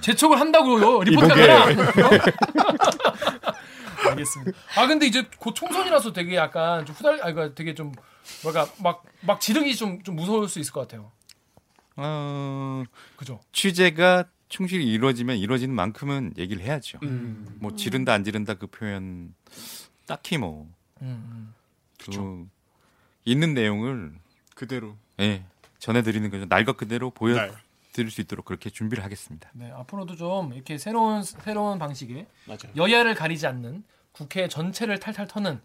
재촉을 0.00 0.38
한다고요 0.38 1.02
리포트가? 1.02 1.66
알겠습니다. 4.10 4.52
아 4.76 4.86
근데 4.86 5.06
이제 5.06 5.26
곧 5.38 5.54
총선이라서 5.54 6.12
되게 6.12 6.36
약간 6.36 6.84
좀 6.86 6.94
후달 6.96 7.14
아 7.22 7.32
그러니까 7.32 7.54
되게 7.54 7.74
좀 7.74 7.92
뭐랄까 8.44 8.70
막 8.78 9.02
막 9.24 9.40
지르기 9.40 9.76
좀 9.76 10.02
좀 10.04 10.16
무서울 10.16 10.48
수 10.48 10.58
있을 10.58 10.72
것 10.72 10.80
같아요. 10.80 11.12
어, 11.96 12.82
그죠? 13.16 13.38
취재가 13.52 14.24
충실히 14.52 14.86
이루어지면 14.86 15.38
이루어지는 15.38 15.74
만큼은 15.74 16.34
얘기를 16.36 16.62
해야죠. 16.62 16.98
음. 17.04 17.56
뭐 17.58 17.74
지른다 17.74 18.12
안 18.12 18.22
지른다 18.22 18.52
그 18.52 18.66
표현 18.66 19.34
딱히 20.06 20.36
뭐 20.36 20.70
음, 21.00 21.54
그 21.98 22.46
있는 23.24 23.54
내용을 23.54 24.12
그대로 24.54 24.94
예, 25.20 25.42
전해드리는 25.78 26.30
거죠. 26.30 26.44
날것 26.44 26.76
그대로 26.76 27.06
날. 27.06 27.14
보여드릴 27.14 28.10
수 28.10 28.20
있도록 28.20 28.44
그렇게 28.44 28.68
준비를 28.68 29.02
하겠습니다. 29.02 29.48
네 29.54 29.70
앞으로도 29.70 30.16
좀 30.16 30.52
이렇게 30.52 30.76
새로운 30.76 31.22
새로운 31.22 31.78
방식의 31.78 32.26
맞아요. 32.44 32.72
여야를 32.76 33.14
가리지 33.14 33.46
않는 33.46 33.84
국회 34.12 34.48
전체를 34.48 35.00
탈탈 35.00 35.28
터는 35.28 35.62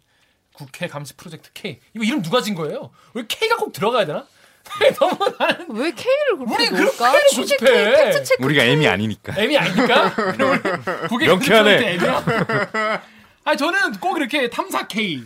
국회 0.53 0.88
감시 0.88 1.13
프로젝트 1.17 1.51
K 1.53 1.81
이거 1.93 2.05
이름 2.05 2.21
누가 2.21 2.41
진 2.41 2.55
거예요? 2.55 2.91
왜 3.13 3.27
K가 3.27 3.57
꼭 3.57 3.73
들어가야 3.73 4.05
되나? 4.05 4.25
너무 4.99 5.18
나는 5.39 5.65
왜 5.70 5.91
K를 5.91 6.38
그렇게 6.38 6.53
우리 6.53 7.30
취재 7.30 7.55
고집해. 7.57 7.74
K, 7.74 7.86
팩트 7.95 8.24
체크 8.24 8.43
우리가 8.43 8.63
M이 8.63 8.88
아니니까. 8.88 9.34
M이 9.38 9.57
국회 11.09 11.26
명쾌하네. 11.28 11.97
아니 13.45 13.57
저는 13.57 13.93
꼭 13.99 14.18
이렇게 14.18 14.49
탐사 14.49 14.88
K 14.88 15.24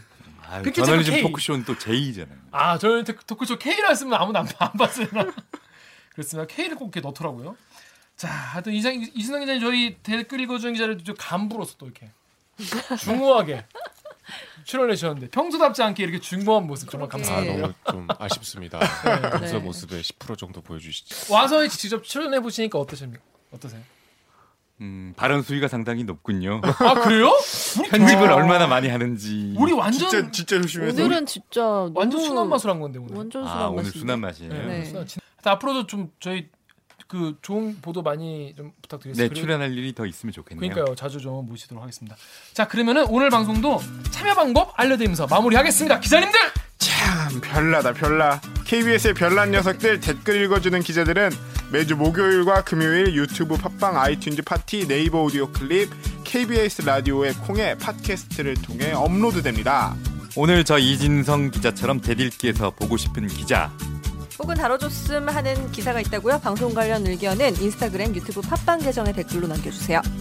아, 0.48 0.62
저널리즘 0.62 1.14
K. 1.14 1.22
토크쇼는 1.24 1.66
또 1.66 1.78
J잖아요. 1.78 2.38
아, 2.52 2.78
저는 2.78 3.04
테- 3.06 3.16
토크쇼 3.26 3.58
K를 3.58 3.96
쓰면 3.96 4.14
아무도 4.20 4.39
안, 4.39 4.48
안 4.60 4.72
봤어요. 4.74 5.08
그렇습니다. 6.14 6.54
K를 6.54 6.76
꼭 6.76 6.92
이렇게 6.96 7.00
넣더라고요. 7.08 7.56
자, 8.18 8.28
하여튼 8.28 8.74
이상, 8.74 8.94
이승당 9.16 9.42
기자님 9.42 9.62
저희 9.62 9.96
댓글 10.04 10.42
읽어주는 10.42 10.74
기자를 10.74 11.04
좀 11.04 11.16
간부로서 11.18 11.76
또 11.78 11.86
이렇게 11.88 12.10
중후하게 13.00 13.66
출연해 14.64 14.95
주셨는데 14.95 15.30
평소답지 15.30 15.82
않게 15.84 16.03
이렇게 16.03 16.20
중후한 16.20 16.68
모습 16.68 16.89
정말 16.89 17.07
아, 17.07 17.09
감사합니다. 17.12 17.57
너무 17.62 17.74
좀 17.89 18.07
아쉽습니다. 18.20 18.80
평소 19.32 19.59
모습의 19.59 20.01
10% 20.03 20.38
정도 20.38 20.62
보여주시죠. 20.62 21.34
와서 21.34 21.68
직접 21.68 22.03
출연해 22.03 22.39
보시니까 22.41 22.80
어떠십니까? 22.80 23.24
어떠세요? 23.51 23.82
음, 24.82 25.14
발언 25.16 25.43
수위가 25.43 25.68
상당히 25.68 26.03
높군요. 26.03 26.59
아 26.64 26.93
그래요? 26.95 27.32
편집을 27.91 28.32
아, 28.32 28.36
얼마나 28.36 28.66
많이 28.66 28.88
하는지. 28.89 29.53
우리 29.57 29.74
완전 29.74 30.09
진짜 30.09 30.32
진짜 30.32 30.62
조심해서. 30.62 31.03
오늘은 31.03 31.26
진짜 31.28 31.64
완전 31.64 32.09
너무 32.09 32.26
순한 32.26 32.49
맛을 32.49 32.70
한 32.72 32.80
건데 32.80 32.97
오늘. 32.97 33.16
완전 33.16 33.43
순한 33.43 33.62
아, 33.62 33.68
오늘. 33.68 33.86
순한 33.86 34.20
맛이에요. 34.22 34.51
네. 34.51 34.66
네. 34.66 34.86
순한 34.86 35.05
진- 35.05 35.22
하여튼 35.36 35.51
앞으로도 35.51 35.88
좀 35.88 36.12
저희 36.20 36.49
그 37.12 37.36
좋은 37.41 37.76
보도 37.82 38.01
많이 38.01 38.53
좀 38.55 38.68
네, 38.68 38.72
부탁드리겠습니다. 38.84 39.34
그리고- 39.34 39.45
출연할 39.45 39.78
일이 39.78 39.93
더 39.93 40.05
있으면 40.05 40.32
좋겠네요. 40.32 40.72
그러니까요. 40.74 40.95
자주 40.95 41.20
좀 41.20 41.45
모시도록 41.45 41.82
하겠습니다. 41.84 42.16
자, 42.53 42.70
그러면은 42.70 43.05
오늘 43.09 43.30
방송도 43.30 43.82
참여 44.12 44.34
방법 44.34 44.72
알려드리면서 44.80 45.28
마무리하겠습니다. 45.28 45.99
기자님들 45.99 46.39
참 46.78 47.41
별나다 47.41 47.91
별나. 47.93 48.39
KBS의 48.66 49.14
별난 49.14 49.51
녀석들 49.51 49.99
댓글 49.99 50.41
읽어주는 50.41 50.80
기자들은 50.80 51.32
매주 51.74 51.97
목요일과 51.97 52.64
금요일 52.64 53.14
유튜브 53.14 53.57
팟빵 53.57 53.95
아이튠즈 53.95 54.45
팟티 54.45 54.88
네이버 54.88 55.24
오디오 55.24 55.51
클립 55.51 55.89
KBS 56.24 56.84
라디오의 56.84 57.34
콩에 57.45 57.76
팟캐스트를 57.78 58.53
통해 58.62 58.93
업로드됩니다. 58.93 59.95
오늘 60.38 60.64
저 60.64 60.78
이진성 60.80 61.51
기자처럼 61.51 61.99
댓읽기에서 61.99 62.72
보고 62.72 62.95
싶은 62.95 63.28
기자. 63.28 63.70
혹은 64.39 64.55
다뤄줬음 64.55 65.29
하는 65.29 65.71
기사가 65.71 65.99
있다고요? 66.01 66.39
방송 66.39 66.73
관련 66.73 67.05
의견은 67.05 67.61
인스타그램, 67.61 68.15
유튜브 68.15 68.41
팟빵 68.41 68.79
계정에 68.79 69.11
댓글로 69.13 69.47
남겨주세요. 69.47 70.01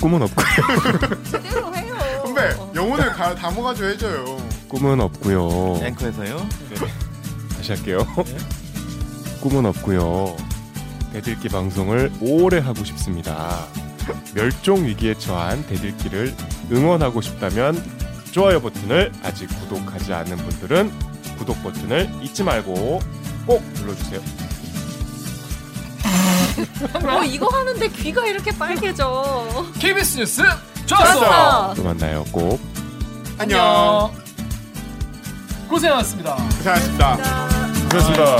꿈은 0.00 0.22
없고요. 0.22 0.46
제대로 1.30 1.74
해요. 1.74 1.96
선배 2.22 2.54
영혼을 2.74 3.10
가, 3.12 3.34
담아가지고 3.34 3.88
해줘요. 3.88 4.36
꿈은 4.68 5.00
없고요. 5.00 5.80
앵커에서요. 5.82 6.46
다시 7.56 7.72
할게요. 7.72 8.06
꿈은 9.40 9.64
없고요. 9.66 10.36
대들기 11.12 11.48
방송을 11.48 12.12
오래 12.20 12.58
하고 12.58 12.84
싶습니다. 12.84 13.66
멸종 14.34 14.84
위기에 14.84 15.14
처한 15.14 15.66
대들기를 15.66 16.34
응원하고 16.70 17.20
싶다면 17.22 17.82
좋아요 18.32 18.60
버튼을 18.60 19.12
아직 19.22 19.48
구독하지 19.60 20.12
않은 20.12 20.36
분들은 20.36 20.92
구독 21.38 21.62
버튼을 21.62 22.10
잊지 22.22 22.42
말고 22.42 23.00
꼭 23.46 23.62
눌러주세요. 23.74 24.20
뭐 27.02 27.24
이거 27.24 27.46
하는데 27.48 27.88
귀가 27.88 28.26
이렇게 28.26 28.50
빨개져. 28.56 29.46
KBS 29.78 30.18
뉴스 30.18 30.42
좋았어. 30.86 31.74
또 31.74 31.82
만나요. 31.82 32.24
꼭. 32.32 32.60
안녕. 33.38 34.12
고생하셨습니다. 35.68 36.36
고생하셨습니다. 36.36 37.16
고맙습니다. 37.90 38.36